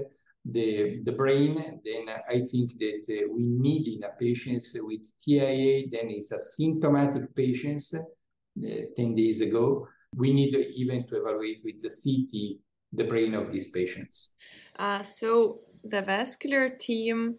the, 0.44 1.00
the 1.04 1.12
brain. 1.12 1.80
Then 1.84 2.14
I 2.28 2.40
think 2.50 2.78
that 2.78 3.04
uh, 3.08 3.32
we 3.32 3.44
need 3.44 3.88
in 3.88 4.04
a 4.04 4.10
patient 4.18 4.64
with 4.76 5.12
TIA, 5.18 5.88
then 5.90 6.10
it's 6.10 6.32
a 6.32 6.38
symptomatic 6.38 7.34
patient 7.34 7.82
uh, 7.94 8.68
10 8.96 9.14
days 9.14 9.40
ago. 9.40 9.86
We 10.16 10.32
need 10.32 10.54
even 10.54 11.06
to 11.08 11.16
evaluate 11.16 11.60
with 11.64 11.82
the 11.82 11.90
CT 11.90 12.58
the 12.92 13.04
brain 13.04 13.34
of 13.34 13.52
these 13.52 13.68
patients. 13.68 14.34
Uh, 14.78 15.02
so 15.02 15.60
the 15.84 16.02
vascular 16.02 16.68
team 16.68 17.36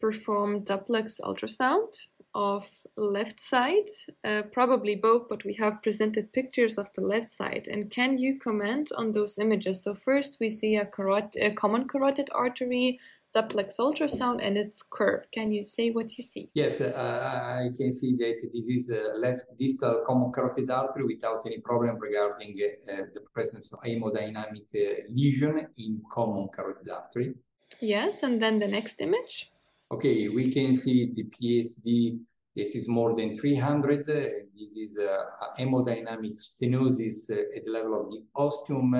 performed 0.00 0.66
duplex 0.66 1.20
ultrasound 1.22 2.06
of 2.34 2.68
left 2.96 3.40
side, 3.40 3.88
uh, 4.24 4.42
probably 4.52 4.94
both, 4.94 5.28
but 5.28 5.44
we 5.44 5.54
have 5.54 5.82
presented 5.82 6.32
pictures 6.32 6.78
of 6.78 6.92
the 6.94 7.00
left 7.00 7.30
side. 7.30 7.66
And 7.70 7.90
can 7.90 8.18
you 8.18 8.38
comment 8.38 8.90
on 8.96 9.12
those 9.12 9.38
images? 9.38 9.82
So 9.82 9.94
first 9.94 10.38
we 10.40 10.48
see 10.48 10.76
a, 10.76 10.86
carot- 10.86 11.36
a 11.40 11.50
common 11.50 11.88
carotid 11.88 12.30
artery, 12.32 13.00
duplex 13.34 13.76
ultrasound, 13.78 14.38
and 14.42 14.56
it's 14.56 14.82
curved. 14.82 15.26
Can 15.32 15.52
you 15.52 15.62
say 15.62 15.90
what 15.90 16.16
you 16.16 16.24
see? 16.24 16.48
Yes, 16.54 16.80
uh, 16.80 17.60
I 17.62 17.70
can 17.76 17.92
see 17.92 18.16
that 18.16 18.40
this 18.52 18.64
is 18.64 18.90
a 18.90 19.18
left 19.18 19.44
distal 19.58 20.04
common 20.06 20.32
carotid 20.32 20.70
artery 20.70 21.04
without 21.04 21.44
any 21.46 21.58
problem 21.58 21.98
regarding 21.98 22.56
uh, 22.60 22.96
the 23.14 23.22
presence 23.32 23.72
of 23.72 23.80
hemodynamic 23.80 24.66
uh, 24.74 25.02
lesion 25.10 25.66
in 25.78 26.00
common 26.12 26.48
carotid 26.54 26.90
artery. 26.90 27.34
Yes, 27.80 28.22
and 28.22 28.40
then 28.40 28.58
the 28.58 28.68
next 28.68 29.00
image. 29.00 29.50
Okay, 29.92 30.28
we 30.28 30.50
can 30.50 30.74
see 30.74 31.12
the 31.14 31.24
PSV 31.24 32.20
that 32.56 32.74
is 32.76 32.88
more 32.88 33.14
than 33.16 33.34
300. 33.34 34.00
Uh, 34.00 34.14
this 34.58 34.72
is 34.76 34.98
uh, 34.98 35.24
a 35.46 35.60
hemodynamic 35.60 36.38
stenosis 36.38 37.30
uh, 37.30 37.56
at 37.56 37.64
the 37.64 37.70
level 37.70 38.00
of 38.00 38.10
the 38.10 38.22
ostium 38.34 38.94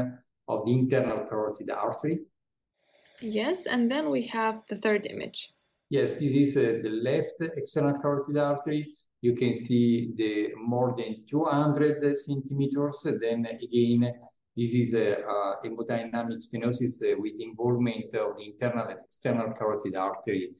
of 0.48 0.66
the 0.66 0.72
internal 0.72 1.26
carotid 1.28 1.70
artery. 1.70 2.20
Yes, 3.20 3.66
and 3.66 3.90
then 3.90 4.10
we 4.10 4.22
have 4.28 4.62
the 4.68 4.76
third 4.76 5.06
image. 5.06 5.52
Yes, 5.90 6.14
this 6.14 6.34
is 6.34 6.56
uh, 6.56 6.80
the 6.82 6.90
left 6.90 7.34
external 7.56 8.00
carotid 8.00 8.38
artery. 8.38 8.94
You 9.20 9.34
can 9.34 9.54
see 9.54 10.12
the 10.16 10.54
more 10.56 10.94
than 10.96 11.24
200 11.28 12.16
centimeters. 12.16 13.06
Then 13.20 13.46
again, 13.46 14.14
this 14.56 14.72
is 14.72 14.94
a, 14.94 15.22
a 15.22 15.56
hemodynamic 15.64 16.40
stenosis 16.42 17.02
uh, 17.02 17.16
with 17.18 17.32
involvement 17.38 18.14
of 18.14 18.36
the 18.36 18.44
internal 18.46 18.86
and 18.88 19.00
external 19.00 19.52
carotid 19.52 19.96
artery 19.96 20.50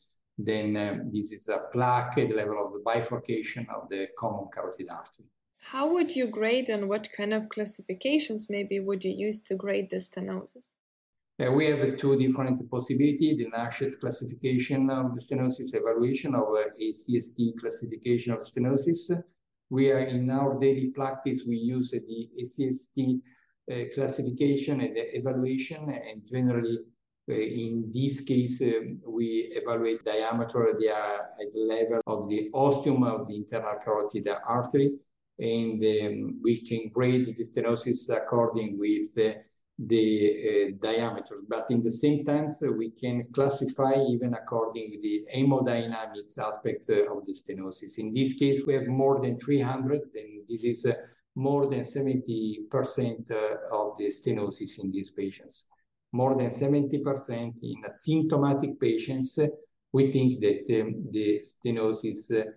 then 0.45 0.77
um, 0.77 1.11
this 1.13 1.33
is 1.33 1.49
a 1.49 1.59
plaque 1.73 2.17
at 2.19 2.31
the 2.31 2.35
level 2.35 2.65
of 2.65 2.73
the 2.73 2.81
bifurcation 2.85 3.67
of 3.75 3.89
the 3.91 4.09
common 4.19 4.47
carotid 4.53 4.89
artery. 4.91 5.27
How 5.59 5.93
would 5.93 6.15
you 6.17 6.27
grade 6.27 6.71
and 6.71 6.89
what 6.89 7.09
kind 7.15 7.35
of 7.35 7.49
classifications 7.51 8.49
maybe 8.49 8.81
would 8.81 9.05
you 9.05 9.13
use 9.13 9.43
to 9.43 9.55
grade 9.55 9.91
the 9.91 9.97
stenosis? 9.97 10.73
Uh, 11.39 11.51
we 11.53 11.67
have 11.67 11.97
two 11.99 12.17
different 12.17 12.59
possibilities, 12.71 13.37
the 13.39 13.51
NASCET 13.51 13.99
classification 14.01 14.91
of 14.91 15.15
the 15.15 15.21
stenosis 15.21 15.75
evaluation 15.75 16.35
of 16.35 16.49
uh, 16.55 16.65
a 16.79 16.93
CST 16.93 17.59
classification 17.59 18.33
of 18.33 18.41
stenosis. 18.41 19.11
We 19.69 19.91
are 19.91 20.01
in 20.01 20.31
our 20.31 20.59
daily 20.59 20.89
practice, 20.89 21.43
we 21.47 21.57
use 21.57 21.91
the 21.91 22.29
ACST 22.41 23.17
uh, 23.17 23.19
classification 23.95 24.81
and 24.81 24.93
evaluation 24.95 25.89
and 25.91 26.27
generally 26.27 26.79
uh, 27.31 27.35
in 27.35 27.91
this 27.95 28.21
case, 28.21 28.61
um, 28.63 29.01
we 29.07 29.51
evaluate 29.53 30.05
diameter 30.05 30.69
at 30.69 30.79
the 30.79 31.61
level 31.61 32.01
of 32.07 32.29
the 32.29 32.51
ostium 32.53 33.05
of 33.05 33.29
the 33.29 33.37
internal 33.37 33.75
carotid 33.85 34.29
artery, 34.47 34.93
and 35.39 35.83
um, 35.83 36.41
we 36.43 36.61
can 36.61 36.89
grade 36.93 37.27
the 37.37 37.45
stenosis 37.45 38.11
according 38.11 38.79
with 38.79 39.15
the 39.15 39.37
uh, 39.79 40.77
diameters. 40.83 41.43
But 41.49 41.71
in 41.71 41.83
the 41.83 41.91
same 41.91 42.25
time, 42.25 42.49
so 42.51 42.73
we 42.73 42.91
can 42.91 43.27
classify 43.33 43.95
even 44.09 44.35
according 44.35 44.91
to 44.93 45.01
the 45.01 45.27
hemodynamics 45.35 46.39
aspect 46.39 46.91
uh, 46.91 47.15
of 47.15 47.27
the 47.27 47.33
stenosis. 47.33 47.99
In 47.99 48.13
this 48.13 48.35
case, 48.35 48.63
we 48.67 48.75
have 48.75 48.87
more 48.89 49.21
than 49.23 49.39
300, 49.39 50.01
and 50.15 50.49
this 50.49 50.65
is 50.65 50.87
more 51.35 51.69
than 51.69 51.81
70% 51.81 53.31
uh, 53.31 53.35
of 53.73 53.97
the 53.97 54.07
stenosis 54.07 54.83
in 54.83 54.91
these 54.91 55.11
patients 55.11 55.69
more 56.13 56.37
than 56.37 56.49
70% 56.49 57.63
in 57.63 57.91
symptomatic 57.91 58.81
patients, 58.81 59.39
we 59.93 60.11
think 60.11 60.41
that 60.41 60.81
um, 60.81 61.07
the 61.11 61.41
stenosis 61.45 62.41
uh, 62.41 62.51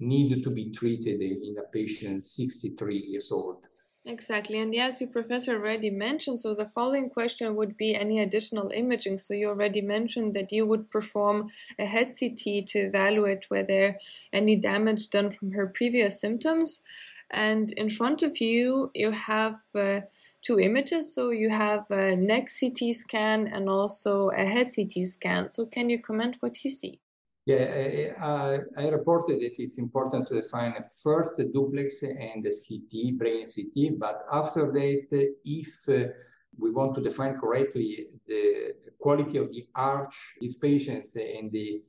need 0.00 0.42
to 0.42 0.50
be 0.50 0.70
treated 0.70 1.20
in 1.20 1.56
a 1.58 1.70
patient 1.70 2.22
63 2.24 2.96
years 2.96 3.30
old. 3.32 3.58
Exactly. 4.04 4.60
And 4.60 4.72
yes, 4.72 5.00
you 5.00 5.08
professor 5.08 5.56
already 5.56 5.90
mentioned. 5.90 6.38
So 6.38 6.54
the 6.54 6.64
following 6.64 7.10
question 7.10 7.56
would 7.56 7.76
be 7.76 7.96
any 7.96 8.20
additional 8.20 8.70
imaging. 8.72 9.18
So 9.18 9.34
you 9.34 9.48
already 9.48 9.80
mentioned 9.80 10.34
that 10.34 10.52
you 10.52 10.64
would 10.64 10.88
perform 10.90 11.50
a 11.80 11.84
head 11.84 12.12
CT 12.18 12.66
to 12.68 12.78
evaluate 12.78 13.46
whether 13.48 13.96
any 14.32 14.54
damage 14.54 15.10
done 15.10 15.32
from 15.32 15.50
her 15.50 15.66
previous 15.66 16.20
symptoms. 16.20 16.82
And 17.30 17.72
in 17.72 17.88
front 17.88 18.22
of 18.22 18.40
you, 18.40 18.90
you 18.94 19.10
have 19.10 19.56
uh, 19.74 20.00
two 20.42 20.60
images. 20.60 21.14
So 21.14 21.30
you 21.30 21.50
have 21.50 21.90
a 21.90 22.14
neck 22.16 22.48
CT 22.58 22.94
scan 22.94 23.48
and 23.48 23.68
also 23.68 24.30
a 24.30 24.44
head 24.44 24.68
CT 24.74 25.06
scan. 25.06 25.48
So 25.48 25.66
can 25.66 25.90
you 25.90 26.00
comment 26.00 26.36
what 26.40 26.62
you 26.64 26.70
see? 26.70 27.00
Yeah, 27.46 28.10
I, 28.20 28.58
I 28.76 28.88
reported 28.88 29.40
that 29.40 29.52
it's 29.58 29.78
important 29.78 30.26
to 30.28 30.42
define 30.42 30.74
first 31.00 31.36
the 31.36 31.44
duplex 31.44 32.02
and 32.02 32.44
the 32.44 32.50
CT, 32.50 33.16
brain 33.16 33.44
CT, 33.44 34.00
but 34.00 34.22
after 34.32 34.72
that, 34.72 35.34
if 35.44 35.88
uh, 35.88 36.10
we 36.58 36.72
want 36.72 36.96
to 36.96 37.00
define 37.00 37.38
correctly 37.38 38.06
the 38.26 38.72
quality 38.98 39.38
of 39.38 39.52
the 39.52 39.64
arch 39.76 40.34
these 40.40 40.56
patients 40.56 41.14
and 41.14 41.52
the 41.52 41.82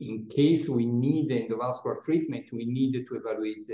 in 0.00 0.26
case 0.26 0.68
we 0.68 0.84
need 0.84 1.30
endovascular 1.30 2.02
treatment, 2.02 2.46
we 2.52 2.64
need 2.64 2.92
to 2.92 3.14
evaluate 3.14 3.66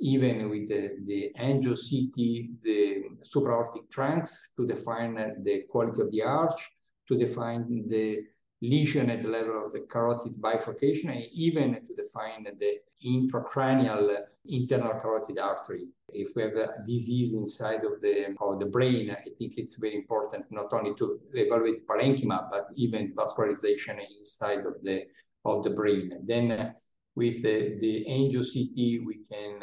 even 0.00 0.48
with 0.48 0.68
the, 0.68 0.96
the 1.06 1.32
angio-CT, 1.38 2.62
the 2.62 3.02
supra-aortic 3.22 3.90
trunks 3.90 4.52
to 4.56 4.66
define 4.66 5.14
the 5.42 5.64
quality 5.68 6.02
of 6.02 6.10
the 6.10 6.22
arch, 6.22 6.70
to 7.08 7.16
define 7.16 7.84
the 7.88 8.20
lesion 8.60 9.10
at 9.10 9.22
the 9.22 9.28
level 9.28 9.66
of 9.66 9.72
the 9.72 9.80
carotid 9.80 10.40
bifurcation, 10.40 11.10
and 11.10 11.24
even 11.32 11.74
to 11.74 11.94
define 11.96 12.44
the 12.44 12.78
intracranial 13.06 14.16
internal 14.46 14.94
carotid 14.94 15.38
artery. 15.38 15.88
If 16.08 16.34
we 16.34 16.42
have 16.42 16.56
a 16.56 16.74
disease 16.86 17.34
inside 17.34 17.84
of 17.84 18.00
the, 18.00 18.34
of 18.40 18.58
the 18.60 18.66
brain, 18.66 19.10
I 19.10 19.22
think 19.38 19.58
it's 19.58 19.76
very 19.76 19.94
important 19.94 20.46
not 20.50 20.72
only 20.72 20.94
to 20.94 21.20
evaluate 21.34 21.86
parenchyma, 21.86 22.50
but 22.50 22.68
even 22.74 23.12
vascularization 23.14 24.00
inside 24.18 24.64
of 24.66 24.82
the, 24.82 25.04
of 25.44 25.64
the 25.64 25.70
brain. 25.70 26.12
Then 26.24 26.52
uh, 26.52 26.72
with 27.14 27.42
the, 27.42 27.78
the 27.80 28.06
angio-CT, 28.08 29.06
we 29.06 29.22
can 29.30 29.60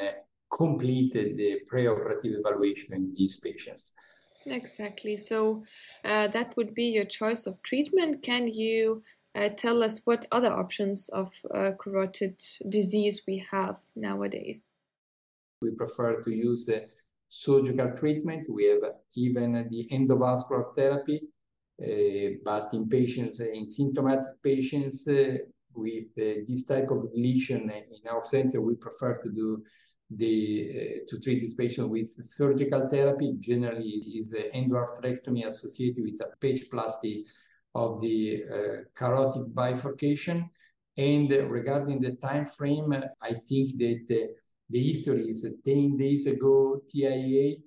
uh, 0.55 0.65
complete 0.65 1.13
the 1.13 1.59
preoperative 1.71 2.39
evaluation 2.39 2.93
in 2.93 3.13
these 3.15 3.39
patients. 3.39 3.93
Exactly. 4.45 5.17
So 5.17 5.63
uh, 6.03 6.27
that 6.27 6.55
would 6.55 6.73
be 6.75 6.85
your 6.85 7.05
choice 7.05 7.47
of 7.47 7.61
treatment. 7.63 8.21
Can 8.21 8.47
you 8.47 9.01
uh, 9.35 9.49
tell 9.49 9.83
us 9.83 10.01
what 10.05 10.27
other 10.31 10.51
options 10.51 11.09
of 11.09 11.33
uh, 11.53 11.71
carotid 11.79 12.39
disease 12.69 13.23
we 13.27 13.45
have 13.51 13.77
nowadays? 13.95 14.73
We 15.61 15.71
prefer 15.71 16.21
to 16.21 16.31
use 16.31 16.69
surgical 17.27 17.91
treatment. 17.91 18.47
We 18.49 18.65
have 18.65 18.83
even 19.15 19.67
the 19.69 19.87
endovascular 19.91 20.75
therapy, 20.75 21.21
uh, 21.81 22.37
but 22.43 22.73
in 22.73 22.87
patients, 22.87 23.39
in 23.39 23.65
symptomatic 23.65 24.41
patients 24.43 25.07
uh, 25.07 25.37
with 25.73 26.05
uh, 26.17 26.41
this 26.47 26.65
type 26.65 26.91
of 26.91 27.07
lesion 27.13 27.69
in 27.71 28.07
our 28.09 28.23
center, 28.23 28.61
we 28.61 28.75
prefer 28.75 29.17
to 29.17 29.29
do 29.29 29.63
the, 30.09 30.71
uh, 30.71 31.05
to 31.09 31.19
treat 31.19 31.41
this 31.41 31.53
patient 31.53 31.89
with 31.89 32.09
surgical 32.25 32.87
therapy. 32.89 33.35
Generally, 33.39 34.03
is 34.17 34.35
endarterectomy 34.53 35.45
associated 35.45 36.03
with 36.03 36.19
a 36.21 36.45
patchplasty 36.45 37.23
of 37.73 38.01
the 38.01 38.43
uh, 38.51 38.57
carotid 38.95 39.53
bifurcation. 39.53 40.49
And 40.97 41.29
regarding 41.49 42.01
the 42.01 42.15
time 42.15 42.45
frame, 42.45 42.93
I 43.21 43.33
think 43.47 43.77
that 43.79 44.05
uh, 44.09 44.27
the 44.69 44.87
history 44.87 45.29
is 45.29 45.45
10 45.65 45.97
days 45.97 46.25
ago 46.25 46.81
TIA, 46.89 47.57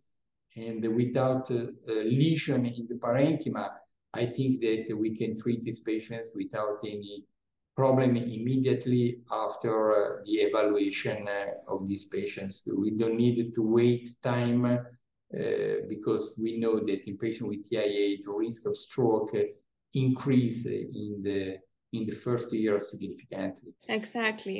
and 0.57 0.97
without 0.97 1.51
uh, 1.51 1.67
lesion 1.87 2.67
in 2.67 2.87
the 2.89 2.97
parenchyma, 2.97 3.69
I 4.13 4.27
think 4.27 4.61
that 4.63 4.97
we 4.99 5.15
can 5.15 5.37
treat 5.37 5.63
these 5.63 5.81
patients 5.81 6.33
without 6.35 6.79
any 6.85 7.25
problem 7.79 8.17
immediately 8.17 9.21
after 9.31 9.73
uh, 9.93 9.97
the 10.27 10.37
evaluation 10.49 11.29
uh, 11.29 11.73
of 11.73 11.87
these 11.87 12.07
patients. 12.07 12.69
We 12.83 12.91
don't 12.91 13.17
need 13.17 13.55
to 13.55 13.63
wait 13.63 14.05
time 14.21 14.65
uh, 14.65 14.79
because 15.89 16.25
we 16.43 16.59
know 16.59 16.81
that 16.81 17.07
in 17.09 17.17
patients 17.17 17.49
with 17.51 17.71
TIA, 17.71 18.17
the 18.25 18.33
risk 18.33 18.67
of 18.67 18.77
stroke 18.77 19.33
increase 19.95 20.67
in 20.67 21.21
the 21.23 21.41
in 21.93 22.05
the 22.05 22.17
first 22.25 22.53
year 22.53 22.81
significantly. 22.81 23.73
Exactly. 23.89 24.59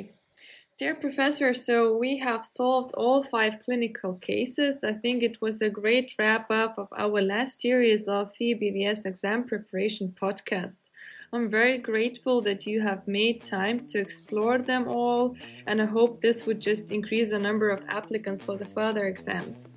Dear 0.79 0.95
Professor, 0.95 1.53
so 1.53 1.97
we 1.97 2.17
have 2.19 2.43
solved 2.43 2.91
all 2.93 3.21
five 3.21 3.59
clinical 3.59 4.13
cases. 4.31 4.83
I 4.91 4.93
think 4.93 5.23
it 5.23 5.41
was 5.41 5.61
a 5.61 5.69
great 5.69 6.13
wrap 6.17 6.49
up 6.49 6.73
of 6.77 6.87
our 6.97 7.21
last 7.21 7.59
series 7.59 8.07
of 8.07 8.33
FEBVS 8.33 9.05
exam 9.05 9.43
preparation 9.43 10.15
podcast. 10.23 10.89
I'm 11.31 11.47
very 11.47 11.77
grateful 11.77 12.41
that 12.41 12.65
you 12.65 12.81
have 12.81 13.07
made 13.07 13.43
time 13.43 13.85
to 13.89 13.99
explore 13.99 14.57
them 14.57 14.87
all, 14.87 15.35
and 15.67 15.79
I 15.79 15.85
hope 15.85 16.19
this 16.19 16.47
would 16.47 16.59
just 16.59 16.91
increase 16.91 17.29
the 17.29 17.37
number 17.37 17.69
of 17.69 17.85
applicants 17.87 18.41
for 18.41 18.57
the 18.57 18.65
further 18.65 19.05
exams. 19.05 19.69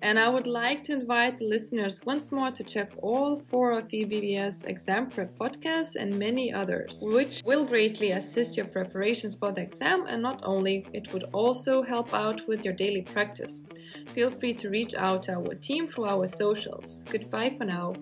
And 0.00 0.18
I 0.18 0.28
would 0.28 0.46
like 0.46 0.82
to 0.84 0.92
invite 0.92 1.38
the 1.38 1.46
listeners 1.46 2.04
once 2.04 2.32
more 2.32 2.50
to 2.50 2.64
check 2.64 2.90
all 3.02 3.36
four 3.36 3.80
FEBVS 3.82 4.66
exam 4.66 5.10
prep 5.10 5.36
podcasts 5.38 5.96
and 5.96 6.18
many 6.18 6.52
others, 6.52 7.04
which 7.06 7.42
will 7.44 7.64
greatly 7.64 8.10
assist 8.12 8.56
your 8.56 8.66
preparations 8.66 9.34
for 9.34 9.52
the 9.52 9.62
exam. 9.62 10.06
And 10.08 10.22
not 10.22 10.42
only, 10.44 10.86
it 10.92 11.12
would 11.12 11.24
also 11.32 11.82
help 11.82 12.12
out 12.12 12.46
with 12.48 12.64
your 12.64 12.74
daily 12.74 13.02
practice. 13.02 13.66
Feel 14.08 14.30
free 14.30 14.54
to 14.54 14.68
reach 14.68 14.94
out 14.94 15.22
to 15.24 15.36
our 15.36 15.54
team 15.54 15.86
through 15.86 16.06
our 16.06 16.26
socials. 16.26 17.04
Goodbye 17.10 17.54
for 17.56 17.64
now. 17.64 17.94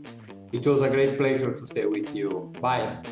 It 0.53 0.67
was 0.67 0.83
a 0.83 0.91
great 0.91 1.17
pleasure 1.17 1.55
to 1.55 1.67
stay 1.67 1.87
with 1.87 2.15
you. 2.15 2.53
Bye. 2.61 3.03